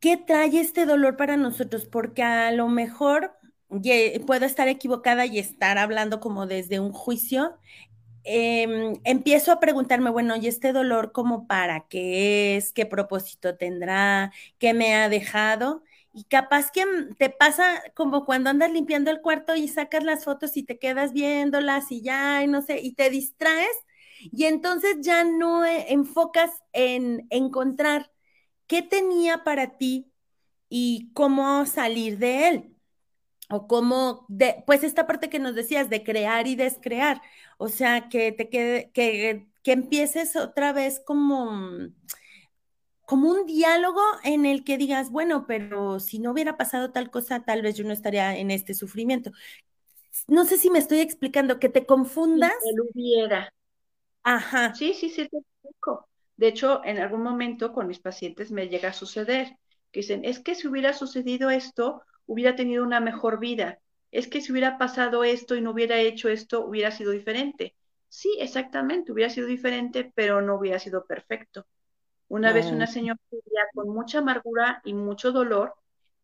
qué 0.00 0.16
trae 0.16 0.58
este 0.60 0.86
dolor 0.86 1.16
para 1.16 1.36
nosotros, 1.36 1.86
porque 1.86 2.22
a 2.22 2.52
lo 2.52 2.68
mejor 2.68 3.36
puedo 4.26 4.46
estar 4.46 4.68
equivocada 4.68 5.26
y 5.26 5.38
estar 5.38 5.78
hablando 5.78 6.20
como 6.20 6.46
desde 6.46 6.80
un 6.80 6.92
juicio. 6.92 7.56
Em, 8.26 8.94
empiezo 9.04 9.52
a 9.52 9.60
preguntarme, 9.60 10.10
bueno, 10.10 10.36
¿y 10.36 10.46
este 10.48 10.72
dolor 10.72 11.12
cómo 11.12 11.46
para 11.46 11.86
qué 11.88 12.56
es? 12.56 12.72
¿Qué 12.72 12.86
propósito 12.86 13.56
tendrá? 13.56 14.32
¿Qué 14.58 14.72
me 14.74 14.94
ha 14.94 15.08
dejado? 15.08 15.82
Y 16.12 16.24
capaz 16.24 16.70
que 16.70 16.84
te 17.18 17.28
pasa 17.30 17.82
como 17.94 18.24
cuando 18.24 18.48
andas 18.50 18.70
limpiando 18.72 19.10
el 19.10 19.20
cuarto 19.20 19.56
y 19.56 19.68
sacas 19.68 20.04
las 20.04 20.24
fotos 20.24 20.56
y 20.56 20.62
te 20.62 20.78
quedas 20.78 21.12
viéndolas 21.12 21.90
y 21.92 22.02
ya, 22.02 22.42
y 22.42 22.46
no 22.48 22.62
sé, 22.62 22.80
y 22.80 22.92
te 22.94 23.10
distraes 23.10 23.68
y 24.32 24.44
entonces 24.44 24.96
ya 25.00 25.24
no 25.24 25.64
eh, 25.64 25.86
enfocas 25.92 26.50
en 26.72 27.26
encontrar 27.30 28.10
qué 28.66 28.82
tenía 28.82 29.44
para 29.44 29.76
ti 29.78 30.12
y 30.68 31.10
cómo 31.14 31.66
salir 31.66 32.18
de 32.18 32.48
él. 32.48 32.70
O 33.50 33.66
cómo, 33.68 34.24
de, 34.28 34.64
pues 34.66 34.84
esta 34.84 35.06
parte 35.06 35.28
que 35.30 35.38
nos 35.38 35.54
decías 35.54 35.90
de 35.90 36.02
crear 36.02 36.46
y 36.46 36.56
descrear, 36.56 37.20
o 37.58 37.68
sea, 37.68 38.08
que 38.08 38.32
te 38.32 38.48
quede, 38.48 38.90
que, 38.92 39.48
que 39.62 39.72
empieces 39.72 40.36
otra 40.36 40.72
vez 40.72 41.00
como 41.04 41.90
como 43.06 43.30
un 43.30 43.46
diálogo 43.46 44.00
en 44.22 44.46
el 44.46 44.64
que 44.64 44.78
digas, 44.78 45.10
bueno, 45.10 45.46
pero 45.46 46.00
si 46.00 46.18
no 46.18 46.32
hubiera 46.32 46.56
pasado 46.56 46.90
tal 46.90 47.10
cosa, 47.10 47.44
tal 47.44 47.62
vez 47.62 47.76
yo 47.76 47.84
no 47.84 47.92
estaría 47.92 48.36
en 48.36 48.50
este 48.50 48.72
sufrimiento. 48.74 49.30
No 50.26 50.44
sé 50.44 50.56
si 50.56 50.70
me 50.70 50.78
estoy 50.78 51.00
explicando, 51.00 51.58
que 51.58 51.68
te 51.68 51.86
confundas. 51.86 52.54
Si 52.62 52.80
hubiera. 52.80 53.52
Ajá. 54.22 54.74
Sí, 54.74 54.94
sí, 54.94 55.10
sí, 55.10 55.28
te 55.28 55.38
explico. 55.38 56.08
De 56.36 56.48
hecho, 56.48 56.82
en 56.84 56.98
algún 56.98 57.22
momento 57.22 57.72
con 57.72 57.86
mis 57.86 57.98
pacientes 58.00 58.50
me 58.50 58.68
llega 58.68 58.90
a 58.90 58.92
suceder 58.92 59.56
que 59.92 60.00
dicen, 60.00 60.24
es 60.24 60.40
que 60.40 60.54
si 60.54 60.66
hubiera 60.66 60.92
sucedido 60.92 61.50
esto, 61.50 62.02
hubiera 62.26 62.56
tenido 62.56 62.82
una 62.82 63.00
mejor 63.00 63.38
vida. 63.38 63.78
Es 64.14 64.28
que 64.28 64.40
si 64.40 64.52
hubiera 64.52 64.78
pasado 64.78 65.24
esto 65.24 65.56
y 65.56 65.60
no 65.60 65.72
hubiera 65.72 65.98
hecho 65.98 66.28
esto, 66.28 66.64
hubiera 66.64 66.92
sido 66.92 67.10
diferente. 67.10 67.74
Sí, 68.08 68.30
exactamente, 68.38 69.10
hubiera 69.10 69.28
sido 69.28 69.48
diferente, 69.48 70.12
pero 70.14 70.40
no 70.40 70.54
hubiera 70.54 70.78
sido 70.78 71.04
perfecto. 71.04 71.66
Una 72.28 72.52
vez 72.52 72.66
una 72.66 72.86
señora 72.86 73.18
vivía 73.28 73.62
con 73.74 73.88
mucha 73.88 74.18
amargura 74.18 74.80
y 74.84 74.94
mucho 74.94 75.32
dolor 75.32 75.74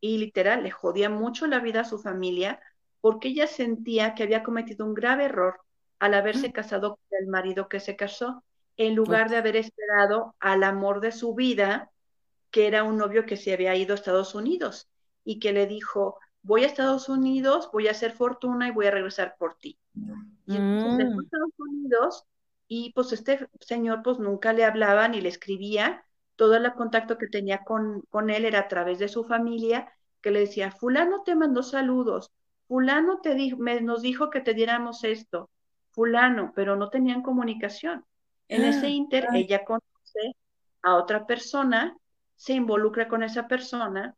y 0.00 0.18
literal 0.18 0.62
le 0.62 0.70
jodía 0.70 1.10
mucho 1.10 1.48
la 1.48 1.58
vida 1.58 1.80
a 1.80 1.84
su 1.84 1.98
familia 1.98 2.60
porque 3.00 3.28
ella 3.28 3.48
sentía 3.48 4.14
que 4.14 4.22
había 4.22 4.44
cometido 4.44 4.86
un 4.86 4.94
grave 4.94 5.24
error 5.24 5.60
al 5.98 6.14
haberse 6.14 6.50
mm. 6.50 6.52
casado 6.52 6.90
con 6.90 7.18
el 7.18 7.26
marido 7.26 7.68
que 7.68 7.80
se 7.80 7.96
casó, 7.96 8.44
en 8.76 8.94
lugar 8.94 9.30
de 9.30 9.36
haber 9.36 9.56
esperado 9.56 10.36
al 10.38 10.62
amor 10.62 11.00
de 11.00 11.10
su 11.10 11.34
vida, 11.34 11.90
que 12.52 12.68
era 12.68 12.84
un 12.84 12.98
novio 12.98 13.26
que 13.26 13.36
se 13.36 13.52
había 13.52 13.74
ido 13.74 13.94
a 13.94 13.96
Estados 13.96 14.36
Unidos 14.36 14.88
y 15.24 15.40
que 15.40 15.52
le 15.52 15.66
dijo, 15.66 16.20
voy 16.42 16.64
a 16.64 16.66
Estados 16.66 17.08
Unidos, 17.08 17.70
voy 17.72 17.88
a 17.88 17.92
hacer 17.92 18.12
fortuna 18.12 18.68
y 18.68 18.72
voy 18.72 18.86
a 18.86 18.90
regresar 18.90 19.36
por 19.38 19.54
ti. 19.54 19.78
Y 20.46 20.56
entonces 20.56 21.06
a 21.06 21.16
mm. 21.16 21.20
Estados 21.20 21.52
Unidos 21.58 22.24
y 22.66 22.92
pues 22.92 23.12
este 23.12 23.48
señor 23.60 24.02
pues 24.02 24.18
nunca 24.18 24.52
le 24.52 24.64
hablaba 24.64 25.08
ni 25.08 25.20
le 25.20 25.28
escribía, 25.28 26.04
todo 26.36 26.56
el 26.56 26.72
contacto 26.74 27.18
que 27.18 27.26
tenía 27.26 27.64
con, 27.64 28.02
con 28.10 28.30
él 28.30 28.44
era 28.44 28.60
a 28.60 28.68
través 28.68 28.98
de 28.98 29.08
su 29.08 29.24
familia, 29.24 29.92
que 30.20 30.30
le 30.30 30.40
decía, 30.40 30.70
fulano 30.70 31.22
te 31.22 31.34
mandó 31.34 31.62
saludos, 31.62 32.30
fulano 32.68 33.20
te 33.20 33.34
dijo, 33.34 33.58
nos 33.82 34.02
dijo 34.02 34.30
que 34.30 34.40
te 34.40 34.54
diéramos 34.54 35.04
esto, 35.04 35.50
fulano, 35.90 36.52
pero 36.54 36.76
no 36.76 36.88
tenían 36.88 37.22
comunicación. 37.22 38.04
En 38.48 38.64
ese 38.64 38.86
ah, 38.86 38.90
inter, 38.90 39.26
ella 39.34 39.64
conoce 39.64 40.36
a 40.82 40.94
otra 40.94 41.26
persona, 41.26 41.96
se 42.36 42.54
involucra 42.54 43.08
con 43.08 43.22
esa 43.22 43.46
persona 43.48 44.16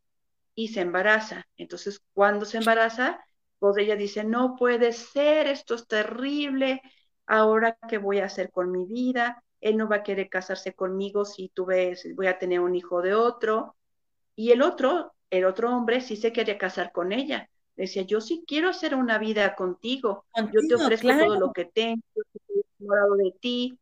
y 0.55 0.69
se 0.69 0.81
embaraza. 0.81 1.47
Entonces, 1.57 2.03
cuando 2.13 2.45
se 2.45 2.59
embaraza, 2.59 3.25
pues 3.59 3.77
ella 3.79 3.97
dice, 3.97 4.25
no 4.25 4.57
puede 4.57 4.93
ser, 4.93 5.47
esto 5.47 5.75
es 5.75 5.87
terrible, 5.87 6.83
ahora 7.27 7.79
qué 7.89 7.99
voy 7.99 8.19
a 8.19 8.27
hacer 8.27 8.51
con 8.51 8.71
mi 8.71 8.87
vida, 8.87 9.43
él 9.61 9.77
no 9.77 9.89
va 9.89 9.97
a 9.97 10.03
querer 10.03 10.29
casarse 10.29 10.75
conmigo 10.75 11.25
si 11.25 11.49
tú 11.55 11.67
ves, 11.67 12.07
voy 12.17 12.27
a 12.27 12.39
tener 12.39 12.61
un 12.61 12.75
hijo 12.75 13.01
de 13.01 13.15
otro. 13.15 13.77
Y 14.35 14.51
el 14.51 14.63
otro, 14.63 15.15
el 15.31 15.45
otro 15.45 15.75
hombre 15.75 16.01
sí 16.01 16.17
se 16.17 16.33
quería 16.33 16.59
casar 16.59 16.91
con 16.91 17.13
ella. 17.13 17.49
Decía, 17.77 18.03
yo 18.03 18.21
sí 18.21 18.45
quiero 18.47 18.69
hacer 18.69 18.95
una 18.95 19.19
vida 19.19 19.55
contigo, 19.55 20.27
yo 20.53 20.61
te 20.69 20.75
ofrezco 20.75 21.09
todo 21.09 21.39
lo 21.39 21.53
que 21.53 21.65
tengo, 21.65 22.03
yo 22.15 22.23
estoy 22.35 22.65
enamorado 22.81 23.15
de 23.17 23.33
ti 23.41 23.79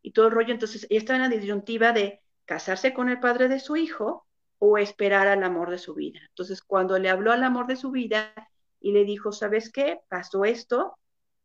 y 0.00 0.12
todo 0.12 0.28
el 0.28 0.32
rollo. 0.32 0.52
Entonces, 0.52 0.86
ella 0.88 1.00
estaba 1.00 1.16
en 1.16 1.30
la 1.30 1.36
disyuntiva 1.36 1.92
de 1.92 2.20
casarse 2.44 2.94
con 2.94 3.08
el 3.08 3.18
padre 3.18 3.48
de 3.48 3.58
su 3.58 3.76
hijo 3.76 4.26
o 4.58 4.78
esperar 4.78 5.26
al 5.26 5.42
amor 5.42 5.70
de 5.70 5.78
su 5.78 5.94
vida. 5.94 6.20
Entonces, 6.28 6.62
cuando 6.62 6.98
le 6.98 7.10
habló 7.10 7.32
al 7.32 7.44
amor 7.44 7.66
de 7.66 7.76
su 7.76 7.90
vida 7.90 8.32
y 8.80 8.92
le 8.92 9.04
dijo, 9.04 9.32
¿sabes 9.32 9.70
qué? 9.70 10.00
Pasó 10.08 10.44
esto, 10.44 10.96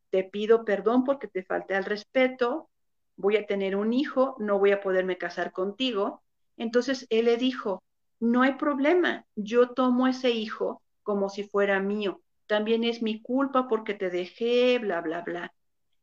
te 0.09 0.23
pido 0.23 0.65
perdón 0.65 1.03
porque 1.03 1.27
te 1.27 1.43
falté 1.43 1.75
al 1.75 1.85
respeto, 1.85 2.69
voy 3.15 3.37
a 3.37 3.45
tener 3.45 3.75
un 3.75 3.93
hijo, 3.93 4.35
no 4.39 4.59
voy 4.59 4.71
a 4.71 4.81
poderme 4.81 5.17
casar 5.17 5.51
contigo. 5.51 6.23
Entonces 6.57 7.07
él 7.09 7.25
le 7.25 7.37
dijo, 7.37 7.83
no 8.19 8.43
hay 8.43 8.53
problema, 8.53 9.25
yo 9.35 9.69
tomo 9.69 10.07
ese 10.07 10.31
hijo 10.31 10.81
como 11.03 11.29
si 11.29 11.43
fuera 11.43 11.79
mío, 11.79 12.21
también 12.45 12.83
es 12.83 13.01
mi 13.01 13.21
culpa 13.21 13.67
porque 13.67 13.93
te 13.93 14.09
dejé, 14.09 14.77
bla, 14.79 15.01
bla, 15.01 15.21
bla. 15.21 15.53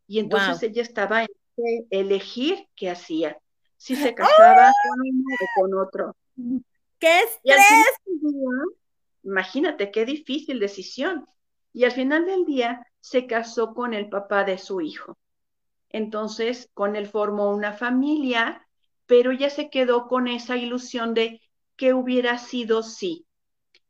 Y 0.07 0.18
entonces 0.18 0.62
ella 0.62 0.83
estaba 0.83 1.23
en 1.23 1.29
elegir 1.90 2.66
qué 2.75 2.90
hacía, 2.90 3.38
si 3.77 3.94
se 3.97 4.14
casaba 4.14 4.73
con 4.83 5.01
uno 5.01 5.25
o 5.40 5.61
con 5.61 5.75
otro. 5.75 6.16
¡Qué 6.98 7.20
estrés! 7.20 7.58
imagínate 9.22 9.90
qué 9.90 10.04
difícil 10.04 10.58
decisión. 10.58 11.26
Y 11.72 11.84
al 11.84 11.92
final 11.92 12.26
del 12.26 12.44
día 12.44 12.87
se 13.00 13.26
casó 13.26 13.74
con 13.74 13.94
el 13.94 14.08
papá 14.08 14.44
de 14.44 14.58
su 14.58 14.80
hijo. 14.80 15.18
Entonces, 15.90 16.70
con 16.74 16.96
él 16.96 17.06
formó 17.06 17.50
una 17.50 17.72
familia, 17.72 18.66
pero 19.06 19.30
ella 19.30 19.50
se 19.50 19.70
quedó 19.70 20.08
con 20.08 20.28
esa 20.28 20.56
ilusión 20.56 21.14
de 21.14 21.40
que 21.76 21.94
hubiera 21.94 22.38
sido 22.38 22.82
sí. 22.82 23.26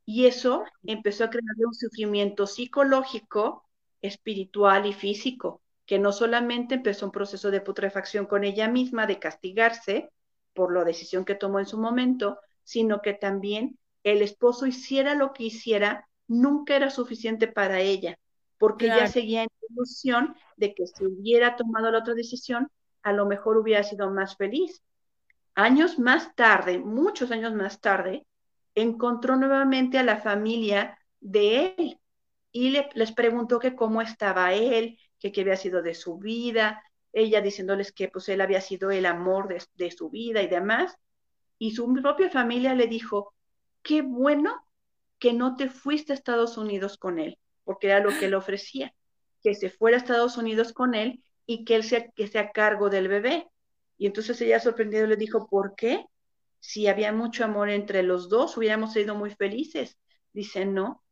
Y 0.05 0.25
eso 0.25 0.63
empezó 0.83 1.25
a 1.25 1.29
crearle 1.29 1.65
un 1.65 1.73
sufrimiento 1.73 2.47
psicológico, 2.47 3.69
espiritual 4.01 4.85
y 4.85 4.93
físico, 4.93 5.61
que 5.85 5.99
no 5.99 6.11
solamente 6.11 6.75
empezó 6.75 7.05
un 7.05 7.11
proceso 7.11 7.51
de 7.51 7.61
putrefacción 7.61 8.25
con 8.25 8.43
ella 8.43 8.67
misma, 8.67 9.07
de 9.07 9.19
castigarse 9.19 10.09
por 10.53 10.73
la 10.73 10.83
decisión 10.83 11.25
que 11.25 11.35
tomó 11.35 11.59
en 11.59 11.65
su 11.65 11.77
momento, 11.77 12.39
sino 12.69 13.01
que 13.01 13.13
también 13.13 13.79
el 14.03 14.21
esposo 14.21 14.67
hiciera 14.67 15.15
lo 15.15 15.33
que 15.33 15.43
hiciera, 15.45 16.07
nunca 16.27 16.75
era 16.75 16.91
suficiente 16.91 17.47
para 17.47 17.79
ella 17.81 18.19
porque 18.59 18.87
ella 18.87 19.07
seguía 19.07 19.43
en 19.43 19.49
la 19.61 19.67
ilusión 19.73 20.35
de 20.57 20.75
que 20.75 20.85
si 20.85 21.05
hubiera 21.05 21.55
tomado 21.55 21.89
la 21.89 21.99
otra 21.99 22.13
decisión, 22.13 22.69
a 23.01 23.13
lo 23.13 23.25
mejor 23.25 23.57
hubiera 23.57 23.83
sido 23.83 24.11
más 24.11 24.35
feliz. 24.35 24.83
Años 25.55 25.97
más 25.97 26.35
tarde, 26.35 26.77
muchos 26.77 27.31
años 27.31 27.53
más 27.55 27.79
tarde, 27.79 28.27
encontró 28.75 29.37
nuevamente 29.37 29.97
a 29.97 30.03
la 30.03 30.17
familia 30.17 30.99
de 31.21 31.73
él 31.77 31.99
y 32.51 32.77
les 32.93 33.11
preguntó 33.13 33.59
que 33.59 33.75
cómo 33.75 34.01
estaba 34.01 34.53
él, 34.53 34.99
que 35.19 35.31
qué 35.31 35.41
había 35.41 35.55
sido 35.55 35.81
de 35.81 35.95
su 35.95 36.17
vida, 36.17 36.83
ella 37.13 37.41
diciéndoles 37.41 37.91
que 37.93 38.09
pues 38.09 38.27
él 38.29 38.41
había 38.41 38.61
sido 38.61 38.91
el 38.91 39.05
amor 39.05 39.47
de, 39.47 39.63
de 39.75 39.91
su 39.91 40.09
vida 40.09 40.41
y 40.41 40.47
demás. 40.47 40.95
Y 41.59 41.71
su 41.71 41.93
propia 41.93 42.31
familia 42.31 42.73
le 42.73 42.87
dijo, 42.87 43.35
qué 43.83 44.01
bueno 44.01 44.65
que 45.19 45.33
no 45.33 45.55
te 45.55 45.69
fuiste 45.69 46.13
a 46.13 46.15
Estados 46.15 46.57
Unidos 46.57 46.97
con 46.97 47.19
él, 47.19 47.37
porque 47.65 47.87
era 47.87 47.99
lo 47.99 48.09
que 48.17 48.25
él 48.25 48.33
ofrecía, 48.33 48.95
que 49.43 49.53
se 49.53 49.69
fuera 49.69 49.97
a 49.97 49.99
Estados 49.99 50.37
Unidos 50.37 50.73
con 50.73 50.95
él 50.95 51.21
y 51.45 51.65
que 51.65 51.75
él 51.75 51.83
sea, 51.83 52.09
que 52.11 52.27
sea 52.27 52.51
cargo 52.51 52.89
del 52.89 53.09
bebé. 53.09 53.47
Y 53.97 54.07
entonces 54.07 54.39
ella 54.41 54.59
sorprendido 54.61 55.05
le 55.05 55.17
dijo, 55.17 55.47
¿por 55.49 55.75
qué? 55.75 56.05
Si 56.61 56.87
había 56.87 57.11
mucho 57.11 57.43
amor 57.43 57.69
entre 57.69 58.03
los 58.03 58.29
dos, 58.29 58.55
hubiéramos 58.57 58.93
sido 58.93 59.13
muy 59.13 59.31
felices. 59.31 59.97
Dice, 60.31 60.65
no, 60.65 61.03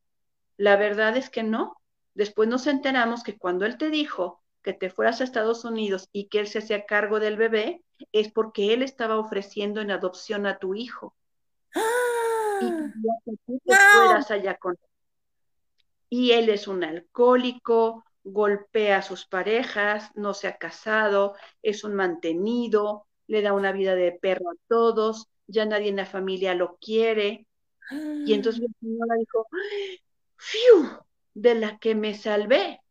la 0.56 0.78
verdad 0.78 1.18
es 1.18 1.30
que 1.30 1.44
no. 1.44 1.76
Después 2.14 2.48
nos 2.48 2.68
enteramos 2.68 3.24
que 3.24 3.38
cuando 3.38 3.66
él 3.66 3.78
te 3.78 3.90
dijo 3.90 4.42
que 4.68 4.74
te 4.74 4.90
fueras 4.90 5.22
a 5.22 5.24
Estados 5.24 5.64
Unidos 5.64 6.10
y 6.12 6.28
que 6.28 6.42
él 6.42 6.48
se 6.48 6.60
hacía 6.60 6.86
cargo 6.86 7.22
del 7.22 7.38
bebé, 7.38 7.86
es 8.12 8.30
porque 8.30 8.74
él 8.74 8.84
estaba 8.84 9.18
ofreciendo 9.18 9.80
en 9.80 9.92
adopción 9.92 10.46
a 10.46 10.58
tu 10.60 10.76
hijo. 10.76 11.16
Y 12.60 12.66
que 12.66 13.38
tú 13.46 13.62
te 13.66 13.74
fueras 13.74 14.30
allá 14.30 14.58
con 14.58 14.74
él. 14.74 14.90
Y 16.10 16.32
él 16.32 16.50
es 16.50 16.68
un 16.68 16.84
alcohólico, 16.84 18.04
golpea 18.26 18.98
a 18.98 19.02
sus 19.04 19.26
parejas, 19.26 20.12
no 20.16 20.34
se 20.34 20.50
ha 20.50 20.58
casado, 20.58 21.36
es 21.64 21.86
un 21.86 21.96
mantenido, 21.96 23.08
le 23.28 23.42
da 23.42 23.54
una 23.54 23.72
vida 23.72 23.96
de 23.96 24.12
perro 24.12 24.50
a 24.50 24.56
todos, 24.68 25.30
ya 25.48 25.64
nadie 25.64 25.88
en 25.88 25.96
la 25.96 26.06
familia 26.06 26.56
lo 26.56 26.76
quiere. 26.76 27.48
Y 27.90 28.34
entonces 28.34 28.64
la 28.64 28.68
señora 28.82 29.16
dijo, 29.18 29.48
¡fiu! 30.36 30.90
De 31.34 31.56
la 31.56 31.78
que 31.80 31.96
me 31.96 32.16
salvé. 32.16 32.82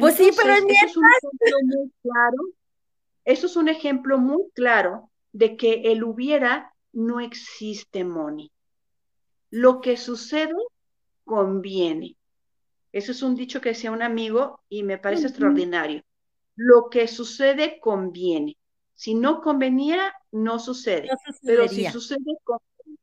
Pues 0.00 0.16
sí, 0.16 0.30
pero 0.36 0.54
eso 0.54 0.66
es 0.66 0.96
un 0.96 1.04
ejemplo 1.04 1.58
muy 1.62 1.92
claro. 2.02 2.36
Eso 3.24 3.46
es 3.46 3.56
un 3.56 3.68
ejemplo 3.68 4.18
muy 4.18 4.44
claro 4.54 5.10
de 5.32 5.56
que 5.56 5.82
el 5.84 6.04
hubiera 6.04 6.74
no 6.92 7.20
existe, 7.20 8.04
Moni. 8.04 8.52
Lo 9.50 9.80
que 9.80 9.96
sucede 9.96 10.54
conviene. 11.24 12.16
Eso 12.92 13.12
es 13.12 13.22
un 13.22 13.34
dicho 13.34 13.60
que 13.60 13.70
decía 13.70 13.90
un 13.90 14.02
amigo 14.02 14.60
y 14.68 14.84
me 14.84 14.98
parece 14.98 15.26
extraordinario. 15.26 16.02
Lo 16.54 16.88
que 16.90 17.08
sucede 17.08 17.80
conviene. 17.80 18.56
Si 18.94 19.14
no 19.14 19.40
convenía, 19.40 20.14
no 20.30 20.58
sucede. 20.58 21.08
pero 21.42 21.66
si 21.66 21.86
sucede, 21.86 22.38
conviene. 22.44 22.98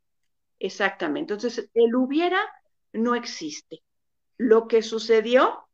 Exactamente. 0.60 1.34
Entonces, 1.34 1.70
el 1.74 1.96
hubiera 1.96 2.40
no 2.94 3.16
existe. 3.16 3.82
Lo 4.38 4.68
que 4.68 4.82
sucedió, 4.82 5.68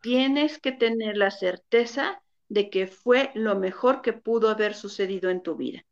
tienes 0.00 0.58
que 0.58 0.72
tener 0.72 1.16
la 1.16 1.30
certeza 1.30 2.22
de 2.48 2.70
que 2.70 2.86
fue 2.86 3.30
lo 3.34 3.56
mejor 3.56 4.02
que 4.02 4.12
pudo 4.12 4.48
haber 4.48 4.74
sucedido 4.74 5.30
en 5.30 5.42
tu 5.42 5.56
vida, 5.56 5.84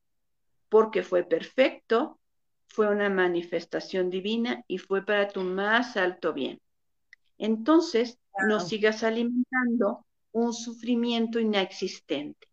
porque 0.68 1.02
fue 1.02 1.24
perfecto, 1.24 2.18
fue 2.66 2.88
una 2.88 3.08
manifestación 3.08 4.10
divina 4.10 4.64
y 4.66 4.78
fue 4.78 5.04
para 5.04 5.28
tu 5.28 5.42
más 5.42 5.96
alto 5.96 6.32
bien 6.32 6.60
entonces 7.38 8.18
no 8.46 8.60
sigas 8.60 9.02
alimentando 9.04 10.04
un 10.32 10.52
sufrimiento 10.52 11.38
inexistente, 11.38 12.48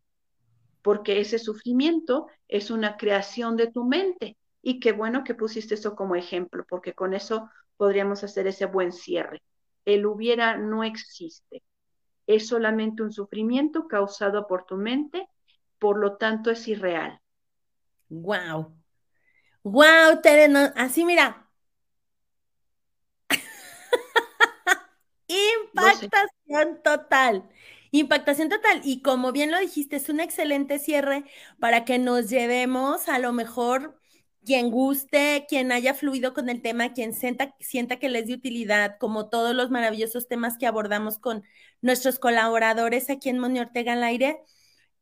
porque 0.81 1.19
ese 1.19 1.39
sufrimiento 1.39 2.27
es 2.47 2.71
una 2.71 2.95
creación 2.95 3.57
de 3.57 3.71
tu 3.71 3.83
mente. 3.83 4.37
Y 4.61 4.79
qué 4.79 4.93
bueno 4.93 5.23
que 5.23 5.35
pusiste 5.35 5.75
eso 5.75 5.95
como 5.95 6.15
ejemplo, 6.15 6.65
porque 6.67 6.93
con 6.93 7.13
eso 7.13 7.49
podríamos 7.77 8.23
hacer 8.23 8.47
ese 8.47 8.65
buen 8.65 8.91
cierre. 8.91 9.43
El 9.85 10.05
hubiera 10.05 10.57
no 10.57 10.83
existe. 10.83 11.63
Es 12.27 12.47
solamente 12.47 13.03
un 13.03 13.11
sufrimiento 13.11 13.87
causado 13.87 14.47
por 14.47 14.65
tu 14.65 14.77
mente, 14.77 15.27
por 15.79 15.97
lo 15.99 16.17
tanto 16.17 16.51
es 16.51 16.67
irreal. 16.67 17.19
Wow. 18.09 18.75
Wow, 19.63 20.21
Tere, 20.21 20.47
así 20.75 21.05
mira, 21.05 21.45
Impactación 25.27 26.81
total. 26.83 27.49
Impactación 27.91 28.49
total. 28.49 28.81
Y 28.83 29.01
como 29.01 29.31
bien 29.31 29.51
lo 29.51 29.59
dijiste, 29.59 29.95
es 29.97 30.09
un 30.09 30.19
excelente 30.19 30.79
cierre 30.79 31.25
para 31.59 31.85
que 31.85 31.97
nos 31.99 32.29
llevemos 32.29 33.07
a 33.09 33.19
lo 33.19 33.33
mejor 33.33 33.99
quien 34.45 34.71
guste, 34.71 35.45
quien 35.49 35.71
haya 35.71 35.93
fluido 35.93 36.33
con 36.33 36.49
el 36.49 36.61
tema, 36.61 36.93
quien 36.93 37.13
sienta, 37.13 37.55
sienta 37.59 37.97
que 37.97 38.09
les 38.09 38.27
de 38.27 38.35
utilidad, 38.35 38.97
como 38.99 39.29
todos 39.29 39.55
los 39.55 39.71
maravillosos 39.71 40.27
temas 40.27 40.57
que 40.57 40.67
abordamos 40.67 41.19
con 41.19 41.43
nuestros 41.81 42.19
colaboradores 42.19 43.09
aquí 43.09 43.29
en 43.29 43.39
Moni 43.39 43.59
Ortega 43.59 43.93
al 43.93 44.03
aire, 44.03 44.39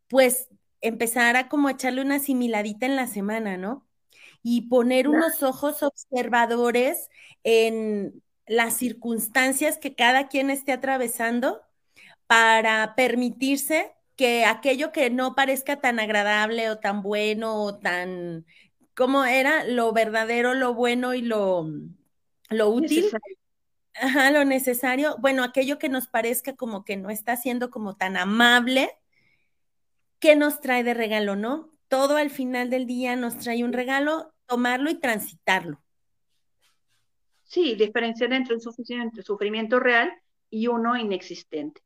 pues 0.08 0.50
empezar 0.82 1.36
a 1.36 1.50
como 1.50 1.70
echarle 1.70 2.02
una 2.02 2.20
similadita 2.20 2.86
en 2.86 2.96
la 2.96 3.08
semana, 3.08 3.58
¿no? 3.58 3.88
Y 4.44 4.70
poner 4.70 5.08
unos 5.08 5.44
ojos 5.44 5.84
observadores 5.84 7.10
en 7.44 8.22
las 8.46 8.76
circunstancias 8.78 9.78
que 9.78 9.96
cada 9.96 10.28
quien 10.28 10.50
esté 10.50 10.74
atravesando 10.74 11.62
para 12.28 12.96
permitirse 12.96 13.94
que 14.16 14.46
aquello 14.46 14.92
que 14.92 15.10
no 15.10 15.36
parezca 15.36 15.80
tan 15.82 16.00
agradable 16.00 16.70
o 16.70 16.78
tan 16.80 17.02
bueno 17.02 17.56
o 17.64 17.80
tan 17.80 18.46
como 18.96 19.26
era 19.26 19.66
lo 19.66 19.92
verdadero, 19.94 20.54
lo 20.54 20.74
bueno 20.74 21.14
y 21.14 21.22
lo, 21.22 21.68
lo 22.50 22.70
útil, 22.70 23.06
Ajá, 23.96 24.32
lo 24.32 24.44
necesario, 24.44 25.16
bueno, 25.20 25.44
aquello 25.44 25.78
que 25.78 25.90
nos 25.90 26.08
parezca 26.08 26.56
como 26.56 26.84
que 26.84 26.98
no 26.98 27.10
está 27.10 27.36
siendo 27.36 27.70
como 27.70 27.96
tan 27.96 28.18
amable, 28.18 28.90
¿qué 30.20 30.36
nos 30.36 30.62
trae 30.62 30.84
de 30.84 30.96
regalo, 30.96 31.36
no? 31.36 31.70
Todo 31.88 32.18
al 32.18 32.32
final 32.32 32.70
del 32.70 32.88
día 32.88 33.16
nos 33.16 33.38
trae 33.38 33.64
un 33.64 33.72
regalo, 33.72 34.34
tomarlo 34.48 34.90
y 34.90 34.96
transitarlo. 34.96 35.84
Sí, 37.44 37.76
diferenciar 37.76 38.34
entre 38.34 38.56
un 38.56 38.62
sufrimiento, 38.62 39.22
sufrimiento 39.22 39.80
real 39.80 40.12
y 40.50 40.68
uno 40.68 40.98
inexistente. 40.98 41.82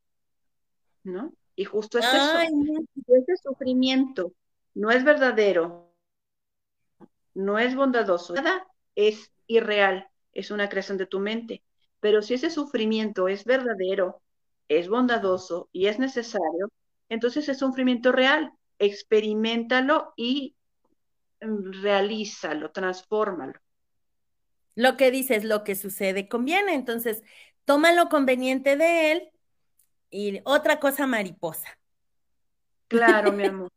¿No? 1.03 1.33
Y 1.55 1.65
justo 1.65 1.99
es 1.99 2.05
eso. 2.05 2.39
Ese 2.39 3.37
sufrimiento 3.43 4.33
no 4.75 4.91
es 4.91 5.03
verdadero, 5.03 5.86
no 7.37 7.59
es 7.59 7.75
bondadoso, 7.75 8.33
nada 8.33 8.67
es 8.95 9.31
irreal, 9.47 10.07
es 10.33 10.51
una 10.51 10.69
creación 10.69 10.97
de 10.97 11.05
tu 11.05 11.19
mente. 11.19 11.63
Pero 11.99 12.21
si 12.21 12.33
ese 12.33 12.49
sufrimiento 12.49 13.27
es 13.27 13.45
verdadero, 13.45 14.21
es 14.67 14.89
bondadoso 14.89 15.69
y 15.71 15.87
es 15.87 15.99
necesario, 15.99 16.69
entonces 17.09 17.47
es 17.49 17.59
sufrimiento 17.59 18.11
real. 18.11 18.51
Experimentalo 18.79 20.13
y 20.15 20.55
mm, 21.41 21.81
realízalo, 21.81 22.71
transfórmalo 22.71 23.59
lo 24.77 24.95
que 24.95 25.09
dices, 25.09 25.43
lo 25.43 25.63
que 25.63 25.75
sucede 25.75 26.29
conviene. 26.29 26.75
Entonces, 26.75 27.23
toma 27.65 27.93
lo 27.93 28.09
conveniente 28.09 28.77
de 28.77 29.11
él 29.11 29.29
y 30.11 30.39
otra 30.45 30.79
cosa 30.79 31.07
mariposa. 31.07 31.79
Claro, 32.87 33.31
mi 33.31 33.45
amor. 33.45 33.71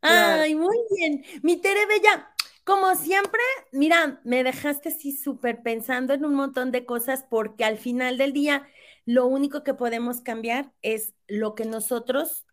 Ay, 0.00 0.54
muy 0.54 0.76
bien. 0.96 1.24
Mi 1.42 1.56
Tere 1.56 1.86
Bella, 1.86 2.30
como 2.64 2.94
siempre, 2.94 3.40
mira, 3.72 4.20
me 4.24 4.44
dejaste 4.44 4.90
así 4.90 5.12
súper 5.12 5.62
pensando 5.62 6.14
en 6.14 6.24
un 6.24 6.34
montón 6.34 6.70
de 6.70 6.84
cosas 6.84 7.24
porque 7.28 7.64
al 7.64 7.78
final 7.78 8.18
del 8.18 8.32
día 8.32 8.66
lo 9.04 9.26
único 9.26 9.64
que 9.64 9.74
podemos 9.74 10.20
cambiar 10.20 10.72
es 10.82 11.14
lo 11.26 11.54
que 11.54 11.64
nosotros 11.64 12.46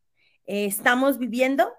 eh, 0.46 0.66
estamos 0.66 1.18
viviendo 1.20 1.72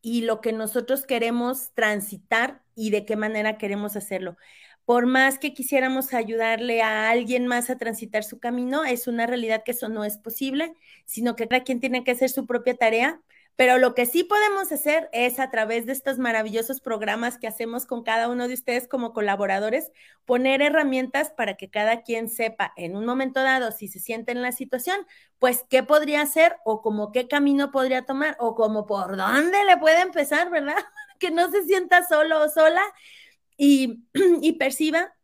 y 0.00 0.22
lo 0.22 0.40
que 0.40 0.52
nosotros 0.52 1.06
queremos 1.06 1.72
transitar 1.74 2.62
y 2.74 2.90
de 2.90 3.04
qué 3.04 3.16
manera 3.16 3.58
queremos 3.58 3.94
hacerlo 3.94 4.36
por 4.84 5.06
más 5.06 5.38
que 5.38 5.54
quisiéramos 5.54 6.12
ayudarle 6.12 6.82
a 6.82 7.10
alguien 7.10 7.46
más 7.46 7.70
a 7.70 7.78
transitar 7.78 8.24
su 8.24 8.40
camino, 8.40 8.84
es 8.84 9.06
una 9.06 9.26
realidad 9.26 9.62
que 9.64 9.70
eso 9.72 9.88
no 9.88 10.04
es 10.04 10.18
posible, 10.18 10.74
sino 11.04 11.36
que 11.36 11.48
cada 11.48 11.62
quien 11.62 11.80
tiene 11.80 12.04
que 12.04 12.10
hacer 12.10 12.30
su 12.30 12.46
propia 12.46 12.76
tarea. 12.76 13.20
Pero 13.56 13.78
lo 13.78 13.94
que 13.94 14.06
sí 14.06 14.24
podemos 14.24 14.72
hacer 14.72 15.08
es 15.12 15.38
a 15.38 15.50
través 15.50 15.86
de 15.86 15.92
estos 15.92 16.18
maravillosos 16.18 16.80
programas 16.80 17.38
que 17.38 17.46
hacemos 17.46 17.86
con 17.86 18.02
cada 18.02 18.28
uno 18.28 18.48
de 18.48 18.54
ustedes 18.54 18.88
como 18.88 19.12
colaboradores, 19.12 19.92
poner 20.24 20.62
herramientas 20.62 21.30
para 21.30 21.56
que 21.56 21.70
cada 21.70 22.02
quien 22.02 22.28
sepa 22.28 22.72
en 22.76 22.96
un 22.96 23.04
momento 23.04 23.42
dado 23.42 23.70
si 23.70 23.88
se 23.88 24.00
siente 24.00 24.32
en 24.32 24.42
la 24.42 24.52
situación, 24.52 25.06
pues 25.38 25.64
qué 25.68 25.82
podría 25.82 26.22
hacer 26.22 26.56
o 26.64 26.80
como 26.80 27.12
qué 27.12 27.28
camino 27.28 27.70
podría 27.70 28.06
tomar 28.06 28.36
o 28.38 28.54
como 28.54 28.86
por 28.86 29.16
dónde 29.16 29.64
le 29.64 29.76
puede 29.76 30.00
empezar, 30.00 30.50
¿verdad? 30.50 30.76
que 31.18 31.30
no 31.30 31.50
se 31.50 31.62
sienta 31.64 32.06
solo 32.06 32.42
o 32.42 32.48
sola 32.48 32.82
y, 33.56 34.52
perciba 34.58 35.14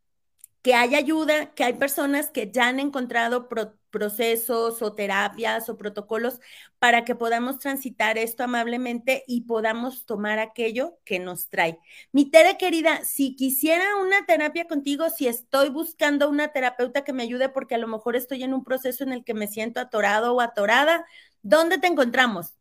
que 0.62 0.74
hay 0.74 0.94
ayuda, 0.94 1.54
que 1.54 1.64
hay 1.64 1.74
personas 1.74 2.30
que 2.30 2.50
ya 2.50 2.68
han 2.68 2.78
encontrado 2.78 3.48
procesos 3.90 4.82
o 4.82 4.94
terapias 4.94 5.68
o 5.68 5.76
protocolos 5.76 6.40
para 6.78 7.04
que 7.04 7.14
podamos 7.14 7.58
transitar 7.58 8.18
esto 8.18 8.44
amablemente 8.44 9.24
y 9.26 9.42
podamos 9.42 10.06
tomar 10.06 10.38
aquello 10.38 10.98
que 11.04 11.18
nos 11.18 11.48
trae. 11.48 11.78
Mi 12.12 12.30
Tere 12.30 12.56
querida, 12.58 13.04
si 13.04 13.34
quisiera 13.34 13.96
una 13.96 14.24
terapia 14.26 14.66
contigo, 14.66 15.10
si 15.10 15.26
estoy 15.26 15.68
buscando 15.68 16.28
una 16.28 16.48
terapeuta 16.48 17.04
que 17.04 17.12
me 17.12 17.22
ayude 17.22 17.48
porque 17.48 17.74
a 17.74 17.78
lo 17.78 17.88
mejor 17.88 18.16
estoy 18.16 18.42
en 18.42 18.54
un 18.54 18.64
proceso 18.64 19.04
en 19.04 19.12
el 19.12 19.24
que 19.24 19.34
me 19.34 19.48
siento 19.48 19.80
atorado 19.80 20.34
o 20.34 20.40
atorada, 20.40 21.04
¿dónde 21.42 21.78
te 21.78 21.86
encontramos? 21.86 22.54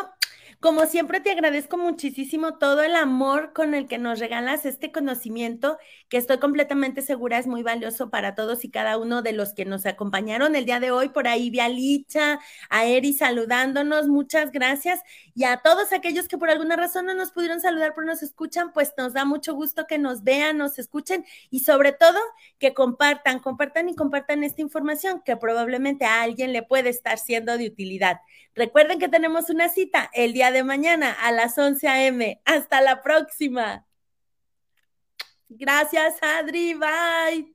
como 0.63 0.85
siempre 0.85 1.19
te 1.19 1.29
agradezco 1.29 1.77
muchísimo 1.77 2.57
todo 2.57 2.83
el 2.83 2.95
amor 2.95 3.51
con 3.51 3.73
el 3.73 3.85
que 3.85 3.97
nos 3.97 4.19
regalas 4.19 4.65
este 4.65 4.93
conocimiento, 4.93 5.77
que 6.07 6.15
estoy 6.15 6.37
completamente 6.37 7.01
segura 7.01 7.37
es 7.37 7.47
muy 7.47 7.63
valioso 7.63 8.09
para 8.09 8.33
todos 8.33 8.63
y 8.63 8.71
cada 8.71 8.97
uno 8.97 9.21
de 9.21 9.33
los 9.33 9.53
que 9.53 9.65
nos 9.65 9.85
acompañaron 9.85 10.55
el 10.55 10.63
día 10.63 10.79
de 10.79 10.89
hoy. 10.91 11.09
Por 11.09 11.27
ahí 11.27 11.49
vi 11.49 11.59
a 11.59 11.67
Licha, 11.67 12.39
a 12.69 12.85
Eri 12.85 13.11
saludándonos, 13.11 14.07
muchas 14.07 14.53
gracias. 14.53 15.01
Y 15.35 15.43
a 15.43 15.57
todos 15.57 15.91
aquellos 15.91 16.29
que 16.29 16.37
por 16.37 16.49
alguna 16.49 16.77
razón 16.77 17.07
no 17.07 17.13
nos 17.13 17.31
pudieron 17.31 17.59
saludar, 17.59 17.91
pero 17.93 18.07
nos 18.07 18.23
escuchan, 18.23 18.71
pues 18.71 18.93
nos 18.97 19.11
da 19.11 19.25
mucho 19.25 19.55
gusto 19.55 19.85
que 19.85 19.97
nos 19.97 20.23
vean, 20.23 20.57
nos 20.57 20.79
escuchen 20.79 21.25
y 21.49 21.59
sobre 21.59 21.91
todo 21.91 22.17
que 22.57 22.73
compartan, 22.73 23.39
compartan 23.39 23.89
y 23.89 23.95
compartan 23.95 24.45
esta 24.45 24.61
información 24.61 25.21
que 25.25 25.35
probablemente 25.35 26.05
a 26.05 26.21
alguien 26.21 26.53
le 26.53 26.63
puede 26.63 26.87
estar 26.87 27.17
siendo 27.17 27.57
de 27.57 27.67
utilidad. 27.67 28.21
Recuerden 28.55 28.99
que 28.99 29.09
tenemos 29.09 29.49
una 29.49 29.67
cita 29.67 30.11
el 30.13 30.31
día 30.31 30.51
de 30.53 30.63
mañana 30.63 31.11
a 31.11 31.31
las 31.31 31.57
11 31.57 31.87
a.m. 31.87 32.41
Hasta 32.45 32.81
la 32.81 33.01
próxima. 33.01 33.85
Gracias, 35.49 36.15
Adri. 36.21 36.73
Bye. 36.73 37.52